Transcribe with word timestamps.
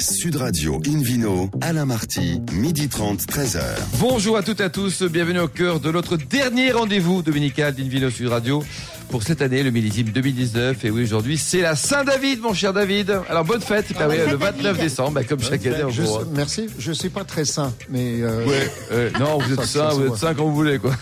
Sud 0.00 0.36
Radio 0.36 0.80
Invino, 0.86 1.50
Alain 1.60 1.84
Marty, 1.84 2.40
midi 2.52 2.88
30, 2.88 3.20
13h. 3.22 3.60
Bonjour 3.98 4.36
à 4.36 4.42
toutes 4.42 4.60
et 4.60 4.64
à 4.64 4.70
tous, 4.70 5.02
bienvenue 5.02 5.40
au 5.40 5.48
cœur 5.48 5.80
de 5.80 5.90
notre 5.90 6.16
dernier 6.16 6.70
rendez-vous 6.70 7.22
dominical 7.22 7.74
d'Invino 7.74 8.08
Sud 8.08 8.28
Radio 8.28 8.62
pour 9.08 9.22
cette 9.22 9.42
année, 9.42 9.62
le 9.62 9.70
millésime 9.70 10.10
2019. 10.10 10.84
Et 10.84 10.90
oui, 10.90 11.02
aujourd'hui, 11.02 11.38
c'est 11.38 11.62
la 11.62 11.74
Saint-David, 11.74 12.40
mon 12.40 12.54
cher 12.54 12.72
David. 12.72 13.10
Alors, 13.28 13.44
bonne 13.44 13.60
fête, 13.60 13.86
ah, 13.98 14.06
oui, 14.08 14.16
le 14.28 14.36
29 14.36 14.78
décembre, 14.78 15.12
bah, 15.12 15.24
comme 15.24 15.40
chaque 15.40 15.66
année. 15.66 15.84
Je, 15.90 16.02
merci, 16.32 16.68
je 16.78 16.92
suis 16.92 17.08
pas 17.08 17.24
très 17.24 17.44
sain, 17.44 17.72
mais... 17.88 18.20
Euh... 18.20 18.44
Ouais, 18.46 18.70
euh, 18.92 19.10
non, 19.18 19.38
vous 19.38 19.52
êtes 19.52 19.64
sain, 19.64 19.88
vous 19.88 20.06
êtes 20.06 20.16
sain 20.16 20.34
quand 20.34 20.44
vous 20.44 20.54
voulez, 20.54 20.78
quoi. 20.78 20.92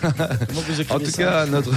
en 0.90 0.98
tout 0.98 1.12
cas, 1.12 1.46
notre, 1.46 1.70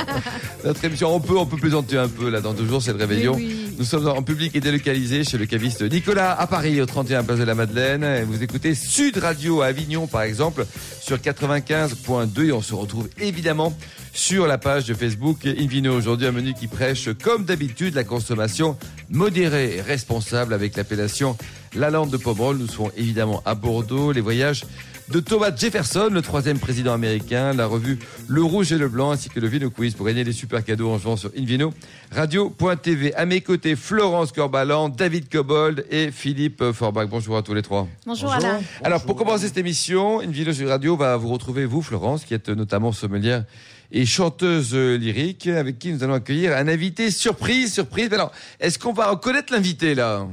notre 0.64 0.84
émission, 0.84 1.14
on 1.14 1.20
peut, 1.20 1.36
on 1.36 1.46
peut 1.46 1.58
plaisanter 1.58 1.98
un 1.98 2.08
peu, 2.08 2.30
là, 2.30 2.40
dans 2.40 2.54
deux 2.54 2.66
jours, 2.66 2.80
c'est 2.80 2.92
le 2.92 2.98
réveillon. 2.98 3.36
Nous 3.76 3.84
sommes 3.84 4.06
en 4.06 4.22
public 4.22 4.54
et 4.54 4.60
délocalisé 4.60 5.24
chez 5.24 5.36
le 5.36 5.46
caviste 5.46 5.82
Nicolas 5.82 6.38
à 6.38 6.46
Paris, 6.46 6.80
au 6.80 6.86
31 6.86 7.24
Place 7.24 7.40
de 7.40 7.44
la 7.44 7.56
Madeleine. 7.56 8.24
Vous 8.24 8.42
écoutez 8.42 8.74
Sud 8.74 9.16
Radio 9.18 9.62
à 9.62 9.66
Avignon, 9.66 10.06
par 10.06 10.22
exemple, 10.22 10.64
sur 11.00 11.16
95.2 11.16 12.46
et 12.46 12.52
on 12.52 12.62
se 12.62 12.74
retrouve 12.74 13.08
évidemment 13.20 13.76
sur 14.12 14.46
la 14.46 14.58
page 14.58 14.84
de 14.84 14.94
Facebook 14.94 15.44
Invino. 15.44 15.92
Aujourd'hui, 15.92 16.28
un 16.28 16.32
menu 16.32 16.54
qui 16.54 16.68
prêche, 16.68 17.08
comme 17.22 17.44
d'habitude, 17.44 17.94
la 17.94 18.04
consommation 18.04 18.76
modérée 19.10 19.76
et 19.76 19.80
responsable 19.80 20.54
avec 20.54 20.76
l'appellation 20.76 21.36
La 21.74 21.90
Lampe 21.90 22.10
de 22.10 22.16
Pomerol. 22.16 22.56
Nous 22.58 22.68
serons 22.68 22.90
évidemment 22.96 23.42
à 23.44 23.54
Bordeaux. 23.54 24.12
Les 24.12 24.20
voyages 24.20 24.64
de 25.08 25.20
Thomas 25.20 25.54
Jefferson, 25.54 26.08
le 26.10 26.22
troisième 26.22 26.58
président 26.58 26.94
américain, 26.94 27.52
la 27.52 27.66
revue 27.66 27.98
Le 28.26 28.42
Rouge 28.42 28.72
et 28.72 28.78
le 28.78 28.88
Blanc, 28.88 29.10
ainsi 29.10 29.28
que 29.28 29.38
le 29.38 29.48
Vino 29.48 29.68
Quiz 29.68 29.94
pour 29.94 30.06
gagner 30.06 30.24
des 30.24 30.32
super 30.32 30.64
cadeaux 30.64 30.90
en 30.90 30.98
jouant 30.98 31.16
sur 31.16 31.30
Invino 31.36 31.74
Radio.tv. 32.10 33.14
À 33.14 33.26
mes 33.26 33.42
côtés, 33.42 33.76
Florence 33.76 34.32
Corbalan, 34.32 34.88
David 34.88 35.28
Cobold 35.28 35.84
et 35.90 36.10
Philippe 36.10 36.72
Forbach. 36.72 37.08
Bonjour 37.08 37.36
à 37.36 37.42
tous 37.42 37.52
les 37.52 37.62
trois. 37.62 37.86
Bonjour, 38.06 38.32
Alain. 38.32 38.60
Alors, 38.82 39.02
pour 39.04 39.16
commencer 39.16 39.46
cette 39.46 39.58
émission, 39.58 40.20
Invino 40.20 40.52
sur 40.52 40.68
Radio 40.68 40.96
va 40.96 41.16
vous 41.16 41.28
retrouver, 41.28 41.66
vous, 41.66 41.82
Florence, 41.82 42.24
qui 42.24 42.32
êtes 42.32 42.48
notamment 42.48 42.92
sommelière 42.92 43.44
et 43.92 44.06
chanteuse 44.06 44.74
lyrique, 44.74 45.46
avec 45.48 45.78
qui 45.78 45.92
nous 45.92 46.02
allons 46.02 46.14
accueillir 46.14 46.56
un 46.56 46.66
invité 46.66 47.10
surprise, 47.10 47.74
surprise. 47.74 48.10
Alors, 48.12 48.32
est-ce 48.58 48.78
qu'on 48.78 48.94
va 48.94 49.10
reconnaître 49.10 49.52
l'invité, 49.52 49.94
là? 49.94 50.26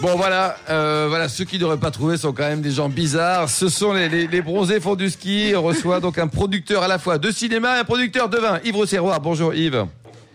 Bon 0.00 0.16
voilà, 0.16 0.56
euh, 0.70 1.06
voilà 1.10 1.28
ceux 1.28 1.44
qui 1.44 1.58
n'auraient 1.58 1.76
pas 1.76 1.90
trouvé 1.90 2.16
sont 2.16 2.32
quand 2.32 2.48
même 2.48 2.62
des 2.62 2.70
gens 2.70 2.88
bizarres. 2.88 3.50
Ce 3.50 3.68
sont 3.68 3.92
les, 3.92 4.08
les, 4.08 4.26
les 4.26 4.40
bronzés 4.40 4.80
font 4.80 4.94
du 4.94 5.10
ski. 5.10 5.52
On 5.54 5.60
reçoit 5.60 6.00
donc 6.00 6.16
un 6.16 6.26
producteur 6.26 6.82
à 6.82 6.88
la 6.88 6.98
fois 6.98 7.18
de 7.18 7.30
cinéma 7.30 7.76
et 7.76 7.80
un 7.80 7.84
producteur 7.84 8.30
de 8.30 8.38
vin, 8.38 8.60
Yves 8.64 8.76
Rosserroir. 8.76 9.20
Bonjour 9.20 9.52
Yves. 9.52 9.84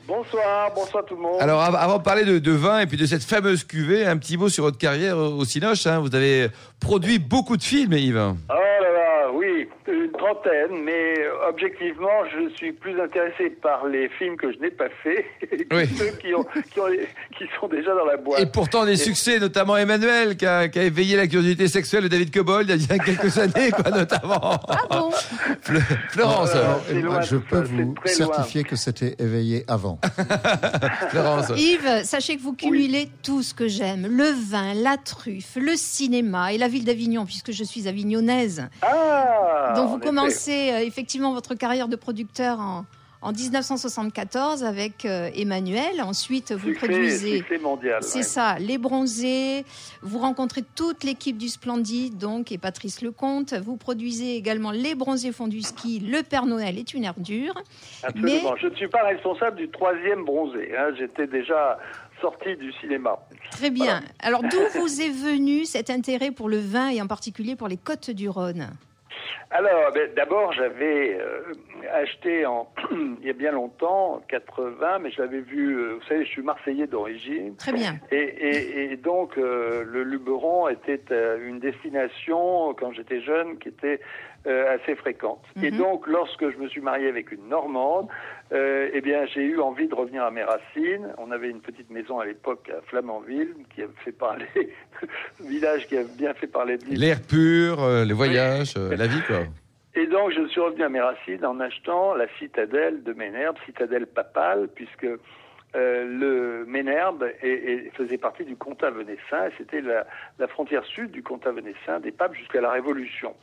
Bonsoir, 0.08 0.72
bonsoir 0.76 1.04
tout 1.04 1.16
le 1.16 1.22
monde. 1.24 1.38
Alors 1.40 1.62
avant 1.62 1.98
de 1.98 2.04
parler 2.04 2.26
de, 2.26 2.38
de, 2.38 2.52
vin 2.52 2.82
et 2.82 2.86
puis 2.86 2.96
de 2.96 3.08
cette 3.08 3.24
fameuse 3.24 3.64
cuvée, 3.64 4.06
un 4.06 4.18
petit 4.18 4.38
mot 4.38 4.50
sur 4.50 4.66
votre 4.66 4.78
carrière 4.78 5.18
au 5.18 5.44
Cinoche. 5.46 5.88
Hein. 5.88 6.00
Vous 6.00 6.14
avez 6.16 6.50
produit 6.80 7.18
beaucoup 7.18 7.58
de 7.58 7.64
films, 7.64 7.94
Yves. 7.94 8.36
Oh 8.50 8.54
trentaine, 10.34 10.84
mais 10.84 11.14
objectivement, 11.48 12.10
je 12.34 12.50
suis 12.56 12.72
plus 12.72 13.00
intéressé 13.00 13.50
par 13.62 13.86
les 13.86 14.10
films 14.10 14.38
que 14.38 14.52
je 14.52 14.58
n'ai 14.60 14.72
pas 14.72 14.90
faits 15.04 15.26
que 15.70 15.76
Oui. 15.76 15.88
ceux 15.98 16.12
qui, 16.18 16.34
ont, 16.34 16.44
qui, 16.72 16.80
ont- 16.80 16.88
qui 17.38 17.46
sont 17.60 17.68
déjà 17.68 17.94
dans 17.94 18.06
la 18.06 18.18
boîte. 18.18 18.40
Et 18.42 18.46
pourtant 18.46 18.86
des 18.86 18.96
succès, 18.98 19.40
notamment 19.40 19.78
Emmanuel, 19.78 20.36
qui 20.38 20.46
a, 20.46 20.68
qui 20.68 20.80
a 20.80 20.84
éveillé 20.84 21.16
la 21.18 21.28
curiosité 21.28 21.68
sexuelle 21.68 22.04
de 22.04 22.08
David 22.08 22.34
Cobold 22.34 22.70
il 22.70 22.88
y 22.88 22.92
a 22.92 22.98
quelques 22.98 23.38
années, 23.38 23.72
quoi, 23.72 23.92
notamment. 23.92 24.60
Ah 24.68 24.78
bon 24.90 25.10
Fle- 25.64 25.82
Florence. 26.10 26.56
Alors, 26.56 26.82
euh, 26.92 27.02
loin, 27.02 27.22
je 27.22 27.38
peux 27.38 27.62
vous 27.62 27.78
loin. 27.78 27.94
certifier 28.06 28.64
que 28.64 28.76
c'était 28.76 29.16
éveillé 29.20 29.64
avant. 29.68 30.00
Florence. 31.10 31.50
Yves, 31.56 32.04
sachez 32.04 32.38
que 32.38 32.42
vous 32.42 32.54
cumulez 32.54 33.10
tout 33.24 33.44
ce 33.44 33.54
que 33.54 33.68
j'aime. 33.68 34.08
Le 34.10 34.26
vin, 34.50 34.74
la 34.74 34.98
truffe, 34.98 35.56
le 35.58 35.76
cinéma 35.76 36.54
et 36.54 36.58
la 36.58 36.68
ville 36.68 36.86
d'Avignon, 36.86 37.26
puisque 37.26 37.52
je 37.52 37.64
suis 37.64 37.88
avignonnaise. 37.88 38.68
Ah 38.82 39.74
Donc 39.76 39.90
vous 39.90 39.98
effet. 40.16 40.26
commencez 40.28 40.72
euh, 40.74 40.80
effectivement 40.86 41.34
votre 41.34 41.56
carrière 41.56 41.88
de 41.88 41.96
producteur 41.96 42.60
en, 42.60 42.86
en 43.22 43.32
1974 43.32 44.64
avec 44.64 45.06
euh, 45.06 45.30
Emmanuel. 45.36 46.02
Ensuite, 46.02 46.52
vous 46.52 46.70
Succès- 46.70 46.78
produisez... 46.88 47.44
C'est 48.02 48.18
ouais. 48.18 48.24
ça, 48.24 48.58
les 48.60 48.78
bronzés. 48.78 49.66
Vous 50.02 50.20
rencontrez 50.20 50.64
toute 50.76 51.04
l'équipe 51.04 51.38
du 51.38 51.50
Splendide, 51.50 52.18
donc, 52.18 52.52
et 52.52 52.58
Patrice 52.58 53.02
Lecomte. 53.02 53.54
Vous 53.54 53.78
produisez 53.78 54.36
également 54.36 54.72
les 54.72 54.94
bronzés 54.96 55.32
font 55.32 55.48
du 55.48 55.62
ski. 55.62 56.00
Le 56.00 56.22
Père 56.24 56.46
Noël 56.46 56.78
est 56.78 56.94
une 56.94 57.08
ordure. 57.08 57.54
Absolument. 58.04 58.52
Mais- 58.54 58.62
Je 58.62 58.68
ne 58.68 58.76
suis 58.76 58.88
pas 58.90 59.04
responsable 59.04 59.58
du 59.58 59.70
troisième 59.70 60.24
bronzé. 60.24 60.72
hein. 60.78 60.94
J'étais 60.98 61.28
déjà 61.28 61.78
sorti 62.22 62.56
du 62.58 62.72
cinéma. 62.80 63.18
Très 63.52 63.70
bien. 63.72 64.02
Alors, 64.20 64.42
d'où 64.44 64.80
vous 64.80 65.02
est 65.02 65.10
venu 65.10 65.66
cet 65.66 65.90
intérêt 65.90 66.32
pour 66.32 66.48
le 66.48 66.60
vin 66.60 66.90
et 66.90 67.02
en 67.02 67.08
particulier 67.08 67.56
pour 67.56 67.68
les 67.68 67.78
côtes 67.78 68.10
du 68.12 68.30
Rhône 68.30 68.70
Alors, 69.52 69.92
ben, 69.94 70.10
d'abord, 70.16 70.52
j'avais 70.54 71.18
euh, 71.20 71.54
acheté 71.94 72.46
en, 72.46 72.68
il 72.92 73.26
y 73.26 73.30
a 73.30 73.34
bien 73.34 73.52
longtemps, 73.52 74.16
en 74.16 74.20
80, 74.28 75.00
mais 75.00 75.12
je 75.12 75.22
l'avais 75.22 75.40
vu, 75.42 75.76
euh, 75.78 75.94
vous 75.96 76.04
savez, 76.08 76.26
je 76.26 76.30
suis 76.30 76.42
marseillais 76.42 76.88
d'origine. 76.88 77.56
Très 77.56 77.72
bien. 77.72 77.96
Et, 78.12 78.18
et, 78.18 78.92
et 78.92 78.98
donc, 78.98 79.38
euh, 79.38 79.84
le 79.86 80.04
Luberon 80.04 80.68
était 80.70 81.02
une 81.46 81.60
destination, 81.60 82.74
quand 82.74 82.92
j'étais 82.94 83.22
jeune, 83.22 83.58
qui 83.60 83.70
était 83.70 84.00
assez 84.48 84.94
fréquente. 84.96 85.44
Et 85.64 85.72
Mhm. 85.72 85.78
donc, 85.80 86.06
lorsque 86.08 86.48
je 86.52 86.58
me 86.58 86.68
suis 86.68 86.82
marié 86.82 87.08
avec 87.08 87.32
une 87.32 87.48
Normande, 87.50 88.08
euh, 88.52 88.90
eh 88.94 89.02
bien, 89.02 89.26
j'ai 89.26 89.42
eu 89.44 89.60
envie 89.60 89.88
de 89.88 89.96
revenir 89.96 90.24
à 90.24 90.32
mes 90.32 90.44
racines. 90.44 91.14
On 91.18 91.32
avait 91.32 91.50
une 91.50 91.62
petite 91.62 91.90
maison 91.90 92.20
à 92.20 92.26
l'époque 92.26 92.70
à 92.70 92.82
Flamanville, 92.88 93.54
qui 93.74 93.82
a 93.82 93.88
fait 94.04 94.12
parler, 94.12 94.46
village 95.40 95.88
qui 95.88 95.98
a 95.98 96.04
bien 96.04 96.34
fait 96.36 96.48
parler 96.48 96.78
de. 96.78 96.86
L'air 96.96 97.18
pur, 97.22 97.82
euh, 97.84 98.06
les 98.06 98.14
voyages, 98.14 98.74
euh, 98.78 98.96
la 98.96 99.08
vie, 99.08 99.22
quoi. 99.26 99.40
Et 99.98 100.08
donc, 100.08 100.32
je 100.32 100.46
suis 100.48 100.60
revenu 100.60 100.84
à 100.84 100.90
mes 100.90 101.00
racines 101.00 101.46
en 101.46 101.60
achetant 101.62 102.16
la 102.16 102.28
citadelle 102.38 103.02
de 103.04 103.14
Ménherbe, 103.14 103.56
citadelle 103.66 104.06
papale, 104.08 104.68
puisque 104.76 105.06
euh, 105.06 105.18
le 106.06 106.66
Ménherbe 106.66 107.26
faisait 107.94 108.18
partie 108.18 108.44
du 108.44 108.58
comtat 108.58 108.90
venessin, 108.92 109.48
et 109.48 109.52
c'était 109.58 109.80
la, 109.82 110.06
la 110.38 110.48
frontière 110.48 110.84
sud 110.84 111.12
du 111.12 111.24
comtat 111.24 111.52
venessin 111.54 112.02
des 112.02 112.12
papes 112.12 112.34
jusqu'à 112.36 112.60
la 112.60 112.72
Révolution. 112.72 113.36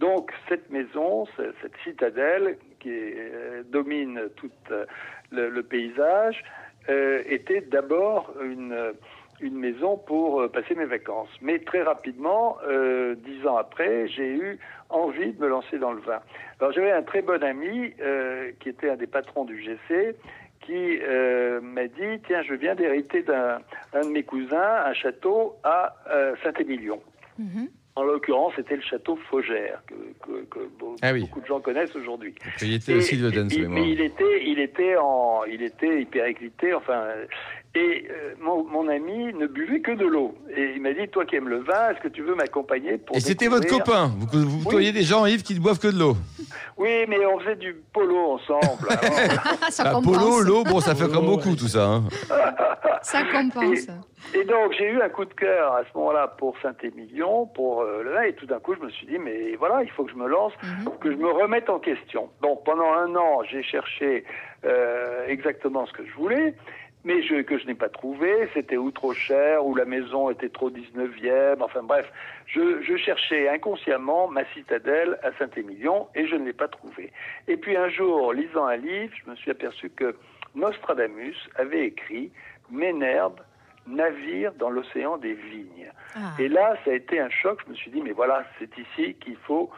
Donc, 0.00 0.32
cette 0.48 0.68
maison, 0.70 1.26
ce- 1.36 1.52
cette 1.62 1.76
citadelle 1.84 2.58
qui 2.80 2.90
euh, 2.90 3.62
domine 3.70 4.22
tout 4.36 4.50
euh, 4.70 4.84
le, 5.30 5.62
paysage, 5.62 6.42
euh, 6.88 7.22
était 7.26 7.60
d'abord 7.60 8.34
une 8.42 8.92
maison 9.40 9.96
pour 9.96 10.50
passer 10.50 10.74
mes 10.74 10.86
vacances. 10.86 11.30
Mais 11.40 11.60
très 11.60 11.82
rapidement, 11.82 12.58
dix 13.24 13.46
ans 13.46 13.56
après, 13.56 14.08
j'ai 14.08 14.34
eu 14.34 14.58
envie 14.90 15.32
de 15.32 15.40
me 15.40 15.48
lancer 15.48 15.78
dans 15.78 15.92
le 15.92 16.00
vin. 16.00 16.20
Alors 16.58 16.72
j'avais 16.72 16.90
un 16.90 17.02
très 17.02 17.22
bon 17.22 17.42
ami 17.42 17.94
qui 18.60 18.68
était 18.68 18.90
un 18.90 18.96
des 18.96 19.06
patrons 19.06 19.44
du 19.44 19.62
GC 19.62 20.14
qui 20.60 20.98
m'a 21.62 21.86
dit 21.86 22.20
tiens 22.26 22.42
je 22.42 22.52
viens 22.52 22.74
d'hériter 22.74 23.22
d'un 23.22 23.60
un 23.94 24.00
de 24.02 24.10
mes 24.10 24.24
cousins 24.24 24.82
un 24.84 24.92
château 24.92 25.56
à 25.64 25.94
Saint-Émilion. 26.42 27.00
Mhm. 27.38 27.68
En 28.00 28.04
l'occurrence, 28.04 28.54
c'était 28.56 28.76
le 28.76 28.82
château 28.82 29.18
Faugère, 29.30 29.82
que, 29.86 29.94
que- 30.24 30.44
que 30.46 30.58
be- 30.60 30.96
Ah 31.02 31.12
oui. 31.12 31.20
beaucoup 31.20 31.40
de 31.42 31.46
gens 31.46 31.60
connaissent 31.60 31.94
aujourd'hui. 31.94 32.32
Propriété 32.32 32.92
Et- 32.92 32.96
aussi 32.96 33.18
de 33.18 33.28
et- 33.30 33.58
mémoire. 33.58 33.68
mais 33.84 33.90
il 33.90 34.00
était, 34.00 34.42
il 34.46 34.58
était 34.58 34.96
en, 34.96 35.42
il 35.44 35.62
était 35.62 36.72
enfin, 36.72 37.02
et 37.74 38.08
euh, 38.10 38.34
mon, 38.40 38.64
mon 38.64 38.88
ami 38.88 39.34
ne 39.34 39.46
buvait 39.46 39.80
que 39.80 39.92
de 39.92 40.06
l'eau. 40.06 40.34
Et 40.56 40.72
il 40.76 40.80
m'a 40.80 40.92
dit, 40.94 41.08
toi 41.08 41.26
qui 41.26 41.36
aimes 41.36 41.48
le 41.48 41.58
vin, 41.58 41.90
est-ce 41.90 42.00
que 42.00 42.08
tu 42.08 42.22
veux 42.22 42.34
m'accompagner 42.34 42.96
pour 42.96 43.14
Et 43.16 43.20
c'était 43.20 43.48
votre 43.48 43.68
copain. 43.68 44.12
Vous, 44.18 44.48
vous 44.48 44.70
Oui. 44.76 44.92
des 44.92 45.02
gens, 45.02 45.26
Yves, 45.26 45.42
qui 45.42 45.54
ne 45.54 45.60
boivent 45.60 45.78
que 45.78 45.88
de 45.88 45.98
l'eau. 45.98 46.16
Oui, 46.76 47.04
mais 47.08 47.24
on 47.26 47.38
faisait 47.40 47.56
du 47.56 47.74
polo 47.92 48.32
ensemble. 48.32 48.88
Ah, 49.62 49.70
ça 49.70 49.84
Bah, 49.84 49.90
compense. 49.94 50.16
polo, 50.16 50.40
l'eau, 50.40 50.64
bon, 50.64 50.80
ça 50.80 50.94
fait 50.94 51.08
comme 51.08 51.26
beaucoup, 51.26 51.54
tout 51.56 51.68
ça. 51.68 51.84
hein. 51.84 52.04
Ça 53.02 53.22
compense. 53.24 53.86
Et 54.34 54.44
donc 54.44 54.72
j'ai 54.78 54.90
eu 54.90 55.00
un 55.00 55.08
coup 55.08 55.24
de 55.24 55.32
cœur 55.34 55.72
à 55.74 55.82
ce 55.90 55.96
moment-là 55.98 56.28
pour 56.28 56.54
Saint-Émilion, 56.60 57.46
pour 57.46 57.80
euh, 57.82 58.02
le 58.04 58.12
vin, 58.12 58.22
et 58.22 58.34
tout 58.34 58.46
d'un 58.46 58.58
coup 58.60 58.74
je 58.74 58.80
me 58.84 58.90
suis 58.90 59.06
dit 59.06 59.18
mais 59.18 59.56
voilà, 59.56 59.82
il 59.82 59.90
faut 59.90 60.04
que 60.04 60.10
je 60.10 60.16
me 60.16 60.28
lance, 60.28 60.52
Mhm. 60.62 60.90
que 61.00 61.10
je 61.10 61.16
me 61.16 61.30
remette 61.30 61.70
en 61.70 61.78
question. 61.78 62.28
Donc 62.42 62.62
pendant 62.64 62.92
un 62.92 63.14
an 63.16 63.42
j'ai 63.50 63.62
cherché 63.62 64.24
euh, 64.64 65.26
exactement 65.26 65.86
ce 65.86 65.92
que 65.92 66.04
je 66.06 66.12
voulais, 66.12 66.54
mais 67.04 67.22
je, 67.22 67.42
que 67.42 67.58
je 67.58 67.66
n'ai 67.66 67.74
pas 67.74 67.88
trouvé, 67.88 68.48
c'était 68.54 68.76
ou 68.76 68.90
trop 68.90 69.14
cher, 69.14 69.64
ou 69.64 69.74
la 69.74 69.84
maison 69.84 70.30
était 70.30 70.48
trop 70.48 70.70
19e, 70.70 71.62
enfin 71.62 71.82
bref, 71.82 72.10
je, 72.46 72.82
je 72.82 72.96
cherchais 72.96 73.48
inconsciemment 73.48 74.28
ma 74.28 74.44
citadelle 74.52 75.18
à 75.22 75.32
Saint-Émilion 75.38 76.08
et 76.14 76.26
je 76.26 76.36
ne 76.36 76.44
l'ai 76.44 76.52
pas 76.52 76.68
trouvée. 76.68 77.12
Et 77.48 77.56
puis 77.56 77.76
un 77.76 77.88
jour, 77.88 78.32
lisant 78.32 78.66
un 78.66 78.76
livre, 78.76 79.14
je 79.24 79.30
me 79.30 79.36
suis 79.36 79.50
aperçu 79.50 79.90
que 79.90 80.14
Nostradamus 80.54 81.36
avait 81.56 81.86
écrit 81.86 82.30
Ménherbe 82.70 83.40
navire 83.90 84.52
dans 84.58 84.70
l'océan 84.70 85.18
des 85.18 85.34
vignes. 85.34 85.90
Ah. 86.14 86.32
Et 86.38 86.48
là, 86.48 86.76
ça 86.84 86.90
a 86.90 86.94
été 86.94 87.20
un 87.20 87.30
choc. 87.30 87.60
Je 87.64 87.70
me 87.70 87.76
suis 87.76 87.90
dit, 87.90 88.00
mais 88.02 88.12
voilà, 88.12 88.44
c'est 88.58 88.70
ici 88.76 89.14
qu'il 89.20 89.36
faut 89.36 89.70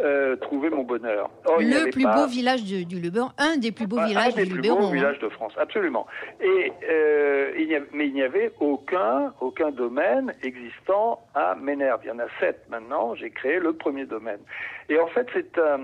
euh, 0.00 0.36
trouver 0.36 0.70
mon 0.70 0.82
bonheur. 0.82 1.30
le 1.58 1.90
plus 1.90 2.04
beau 2.04 2.26
village 2.26 2.64
du, 2.64 2.84
du 2.84 3.00
Luberon, 3.00 3.30
un 3.38 3.56
des 3.56 3.72
plus 3.72 3.86
beaux 3.86 4.04
villages 4.04 4.34
un 4.34 4.42
des 4.42 4.50
plus 4.50 4.68
beaux 4.68 4.90
villages 4.90 5.18
de 5.20 5.28
France, 5.28 5.52
absolument. 5.58 6.06
Et 6.40 6.72
euh, 6.90 7.52
il 7.58 7.70
y 7.70 7.78
mais 7.92 8.06
il 8.06 8.14
n'y 8.14 8.22
avait 8.22 8.52
aucun 8.60 9.32
aucun 9.40 9.70
domaine 9.70 10.34
existant 10.42 11.20
à 11.34 11.54
Ménerd. 11.54 12.00
Il 12.04 12.08
y 12.08 12.10
en 12.10 12.18
a 12.18 12.26
sept 12.40 12.64
maintenant. 12.68 13.14
J'ai 13.14 13.30
créé 13.30 13.58
le 13.58 13.72
premier 13.72 14.04
domaine. 14.04 14.40
Et 14.88 14.98
en 14.98 15.06
fait, 15.08 15.26
c'est 15.32 15.58
un 15.58 15.80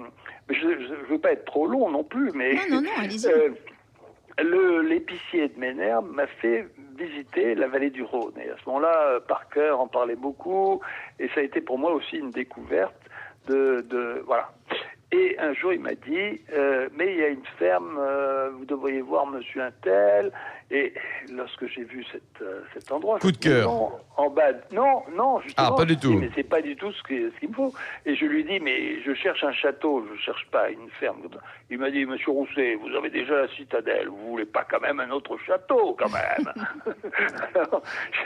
je 0.51 0.67
ne 0.67 1.07
veux 1.09 1.19
pas 1.19 1.33
être 1.33 1.45
trop 1.47 1.67
long 1.67 1.91
non 1.91 2.05
plus, 2.05 2.31
mais 2.35 2.55
non, 2.55 2.77
non, 2.77 2.83
non, 2.83 2.91
allez-y. 2.99 3.27
Euh, 3.27 3.51
l'épicier 4.43 5.49
de 5.49 5.59
Ménherbe 5.59 6.11
m'a 6.11 6.27
fait 6.27 6.67
visiter 6.99 7.55
la 7.55 7.69
vallée 7.69 7.91
du 7.91 8.03
Rhône. 8.03 8.35
Et 8.39 8.51
à 8.51 8.57
ce 8.57 8.69
moment-là, 8.69 9.21
Parker 9.27 9.71
en 9.71 9.87
parlait 9.87 10.17
beaucoup, 10.17 10.81
et 11.19 11.29
ça 11.29 11.41
a 11.41 11.43
été 11.43 11.61
pour 11.61 11.79
moi 11.79 11.93
aussi 11.93 12.17
une 12.17 12.31
découverte 12.31 12.95
de, 13.47 13.85
de 13.89 14.23
voilà. 14.27 14.51
Et 15.15 15.37
un 15.39 15.55
jour, 15.55 15.73
il 15.73 15.79
m'a 15.79 15.95
dit, 15.95 16.41
euh, 16.53 16.89
mais 16.97 17.13
il 17.13 17.21
y 17.21 17.23
a 17.23 17.29
une 17.29 17.47
ferme, 17.57 17.97
euh, 18.01 18.51
vous 18.59 18.65
devriez 18.65 19.01
voir 19.01 19.27
Monsieur 19.29 19.63
Intel. 19.63 20.33
Et 20.71 20.93
lorsque 21.31 21.69
j'ai 21.69 21.85
vu 21.85 22.05
cette, 22.11 22.43
euh, 22.43 22.63
cet 22.73 22.91
endroit, 22.91 23.19
coup 23.21 23.31
de 23.31 23.37
cœur. 23.37 23.71
En 24.17 24.31
bas, 24.31 24.53
non, 24.73 25.03
non, 25.15 25.41
justement. 25.41 25.69
Ah, 25.71 25.77
pas 25.77 25.85
du 25.85 25.97
tout. 25.97 26.15
mais 26.15 26.31
c'est 26.35 26.43
pas 26.43 26.63
du 26.63 26.75
tout 26.75 26.91
ce 26.91 27.03
qu'il 27.05 27.31
ce 27.41 27.47
me 27.47 27.53
faut. 27.53 27.73
Et 28.07 28.17
je 28.17 28.25
lui 28.25 28.45
dis, 28.45 28.59
mais 28.59 29.01
je 29.03 29.15
cherche 29.15 29.45
un 29.45 29.53
château, 29.53 30.05
je 30.11 30.21
cherche 30.21 30.49
pas 30.51 30.71
une 30.71 30.89
ferme. 30.99 31.19
Il 31.71 31.79
m'a 31.79 31.91
dit, 31.91 32.07
Monsieur 32.07 32.33
Rousset, 32.33 32.77
vous 32.77 32.89
avez 32.97 33.11
déjà 33.11 33.43
la 33.43 33.49
citadelle, 33.49 34.09
vous 34.09 34.31
voulez 34.31 34.47
pas 34.47 34.65
quand 34.69 34.81
même 34.81 35.01
un 35.01 35.11
autre 35.11 35.37
château, 35.47 35.97
quand 35.99 36.11
même? 36.11 36.53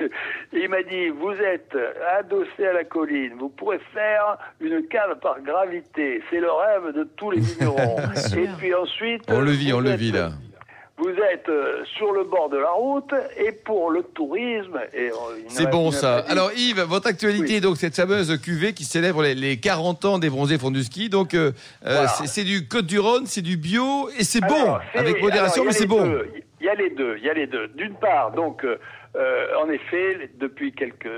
il 0.52 0.68
m'a 0.68 0.82
dit, 0.84 1.08
vous 1.08 1.32
êtes 1.32 1.76
adossé 2.18 2.66
à 2.66 2.72
la 2.72 2.84
colline, 2.84 3.34
vous 3.36 3.48
pourrez 3.48 3.80
faire 3.92 4.38
une 4.60 4.86
cave 4.86 5.18
par 5.18 5.40
gravité. 5.40 6.22
C'est 6.30 6.40
le 6.40 6.52
rêve 6.52 6.77
de 6.94 7.08
tous 7.16 7.30
les 7.30 7.40
vignerons. 7.40 7.96
et 8.36 8.48
puis 8.58 8.74
ensuite, 8.74 9.22
on 9.28 9.40
le 9.40 9.52
vit, 9.52 9.72
on 9.72 9.80
le 9.80 9.92
vit 9.92 10.12
là 10.12 10.30
vous 10.98 11.10
êtes 11.32 11.48
euh, 11.48 11.84
sur 11.96 12.12
le 12.12 12.24
bord 12.24 12.48
de 12.50 12.56
la 12.56 12.70
route 12.70 13.14
et 13.36 13.52
pour 13.52 13.90
le 13.90 14.02
tourisme. 14.02 14.78
Euh, 14.96 15.10
c'est 15.46 15.70
bon 15.70 15.92
ça. 15.92 16.24
Alors 16.28 16.50
Yves, 16.56 16.80
votre 16.80 17.06
actualité, 17.06 17.60
donc 17.60 17.76
cette 17.76 17.94
fameuse 17.94 18.36
cuvée 18.40 18.72
qui 18.72 18.84
célèbre 18.84 19.22
les, 19.22 19.58
40 19.58 20.04
ans 20.04 20.18
des 20.18 20.28
bronzés 20.28 20.58
fond 20.58 20.72
du 20.72 20.82
ski. 20.82 21.08
Donc 21.08 21.34
euh, 21.34 21.52
c'est 22.26 22.44
du 22.44 22.66
Côte 22.66 22.86
du 22.86 22.98
Rhône, 22.98 23.26
c'est 23.26 23.42
du 23.42 23.56
bio 23.56 24.10
et 24.18 24.24
c'est 24.24 24.40
bon, 24.40 24.76
avec 24.94 25.22
modération, 25.22 25.64
mais 25.64 25.72
c'est 25.72 25.86
bon. 25.86 26.20
Il 26.60 26.66
y 26.66 26.68
a 26.68 26.74
les 26.74 26.90
deux, 26.90 27.16
il 27.18 27.24
y 27.24 27.30
a 27.30 27.34
les 27.34 27.46
deux. 27.46 27.68
D'une 27.68 27.94
part, 27.94 28.32
donc 28.32 28.64
euh, 29.16 29.46
en 29.56 29.70
effet, 29.70 30.30
depuis 30.36 30.72
quelques 30.72 31.08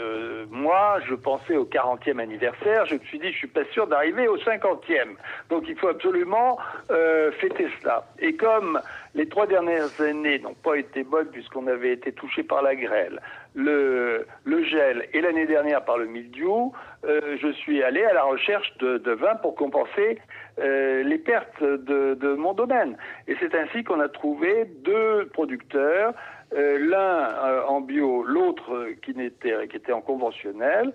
mois, 0.51 1.01
je 1.09 1.15
pensais 1.15 1.57
au 1.57 1.65
40e 1.65 2.21
anniversaire. 2.21 2.87
Je 2.87 2.95
me 2.95 3.01
suis 3.01 3.19
dit, 3.19 3.33
je 3.33 3.37
suis 3.37 3.49
pas 3.49 3.65
sûr 3.73 3.87
d'arriver 3.87 4.29
au 4.29 4.37
50e. 4.39 5.17
Donc, 5.49 5.65
il 5.69 5.77
faut 5.77 5.89
absolument 5.89 6.59
euh, 6.91 7.33
fêter 7.33 7.69
cela. 7.81 8.07
Et 8.21 8.37
comme 8.37 8.81
les 9.15 9.29
trois 9.29 9.47
dernières 9.47 10.01
années 10.01 10.39
n'ont 10.39 10.55
pas 10.55 10.77
été 10.77 11.03
bonnes 11.03 11.29
puisqu'on 11.29 11.67
avait 11.67 11.93
été 11.93 12.13
touché 12.13 12.45
par 12.45 12.63
la 12.63 12.77
grêle, 12.77 13.21
le, 13.55 14.27
le 14.45 14.65
gel 14.65 15.09
et 15.13 15.21
l'année 15.21 15.47
dernière 15.47 15.85
par 15.85 15.99
le 15.99 16.07
mildiou, 16.07 16.73
euh, 17.05 17.37
je 17.43 17.51
suis 17.53 17.83
allé 17.83 18.05
à 18.05 18.13
la 18.13 18.23
recherche 18.23 18.73
de, 18.79 18.99
de 18.99 19.11
vin 19.13 19.35
pour 19.37 19.57
compenser 19.57 20.21
euh, 20.58 21.02
les 21.02 21.19
pertes 21.19 21.62
de, 21.62 22.14
de, 22.14 22.35
mon 22.35 22.55
domaine. 22.55 22.97
Et 23.29 23.37
c'est 23.41 23.55
ainsi 23.55 23.85
qu'on 23.85 24.00
a 24.00 24.08
trouvé 24.08 24.67
deux 24.85 25.29
producteurs 25.32 26.14
euh, 26.52 26.79
l'un 26.81 26.97
euh, 26.97 27.62
en 27.69 27.81
bio, 27.81 28.25
l'autre 28.25 28.88
qui, 29.05 29.14
n'était, 29.14 29.69
qui 29.69 29.76
était 29.76 29.93
en 29.93 30.00
conventionnel. 30.00 30.93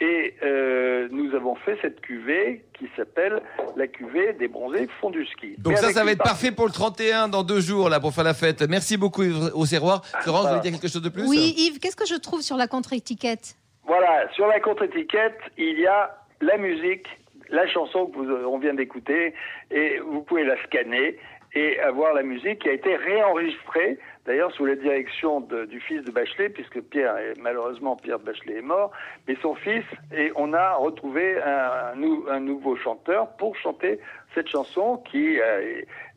Et 0.00 0.34
euh, 0.42 1.08
nous 1.12 1.34
avons 1.34 1.54
fait 1.54 1.78
cette 1.80 2.00
cuvée 2.00 2.64
qui 2.76 2.86
s'appelle 2.96 3.40
la 3.76 3.86
cuvée 3.86 4.32
des 4.34 4.48
bronzés 4.48 4.88
fond 5.00 5.10
du 5.10 5.24
ski. 5.24 5.54
Donc 5.58 5.78
ça, 5.78 5.92
ça 5.92 6.04
va 6.04 6.10
être 6.10 6.22
parfait 6.22 6.50
pour 6.50 6.66
le 6.66 6.72
31 6.72 7.28
dans 7.28 7.44
deux 7.44 7.60
jours 7.60 7.88
là 7.88 8.00
pour 8.00 8.12
faire 8.12 8.24
la 8.24 8.34
fête. 8.34 8.62
Merci 8.68 8.96
beaucoup 8.96 9.22
Yves 9.22 9.52
au 9.54 9.64
Serroir. 9.64 10.04
Florence, 10.22 10.42
vous 10.42 10.48
voulez 10.50 10.60
dire 10.60 10.72
quelque 10.72 10.90
chose 10.90 11.02
de 11.02 11.08
plus 11.08 11.26
Oui 11.26 11.54
Yves, 11.56 11.78
qu'est-ce 11.78 11.96
que 11.96 12.04
je 12.04 12.16
trouve 12.16 12.42
sur 12.42 12.56
la 12.56 12.66
contre-étiquette? 12.66 13.56
Voilà, 13.86 14.28
sur 14.34 14.48
la 14.48 14.60
contre-étiquette, 14.60 15.38
il 15.56 15.78
y 15.78 15.86
a 15.86 16.18
la 16.42 16.58
musique, 16.58 17.06
la 17.50 17.66
chanson 17.68 18.06
que 18.06 18.16
vous, 18.16 18.30
on 18.46 18.58
vient 18.58 18.74
d'écouter, 18.74 19.34
et 19.70 19.98
vous 19.98 20.22
pouvez 20.22 20.44
la 20.44 20.60
scanner 20.64 21.18
et 21.54 21.80
avoir 21.80 22.12
la 22.12 22.22
musique 22.22 22.60
qui 22.60 22.68
a 22.68 22.72
été 22.72 22.96
réenregistrée 22.96 23.98
D'ailleurs, 24.26 24.52
sous 24.52 24.66
la 24.66 24.74
direction 24.74 25.40
du 25.40 25.80
fils 25.80 26.02
de 26.02 26.10
Bachelet, 26.10 26.48
puisque 26.48 26.80
Pierre, 26.80 27.14
malheureusement, 27.40 27.94
Pierre 27.94 28.18
Bachelet 28.18 28.56
est 28.56 28.62
mort, 28.62 28.90
mais 29.28 29.36
son 29.40 29.54
fils, 29.54 29.84
et 30.12 30.32
on 30.34 30.52
a 30.52 30.74
retrouvé 30.74 31.40
un, 31.40 31.92
un, 32.28 32.40
nouveau 32.40 32.76
chanteur 32.76 33.28
pour 33.36 33.56
chanter 33.56 34.00
cette 34.34 34.48
chanson 34.48 35.00
qui 35.08 35.38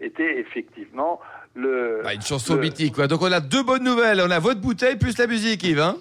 était 0.01 0.39
effectivement 0.39 1.19
le. 1.53 2.01
Bah, 2.03 2.15
une 2.15 2.21
chanson 2.21 2.55
mythique, 2.55 2.95
quoi. 2.95 3.05
Donc 3.05 3.21
on 3.21 3.31
a 3.31 3.41
deux 3.41 3.61
bonnes 3.61 3.83
nouvelles. 3.83 4.21
On 4.25 4.31
a 4.31 4.39
votre 4.39 4.59
bouteille 4.59 4.95
plus 4.95 5.15
la 5.19 5.27
musique, 5.27 5.63
Yves. 5.63 5.79
Hein 5.79 5.97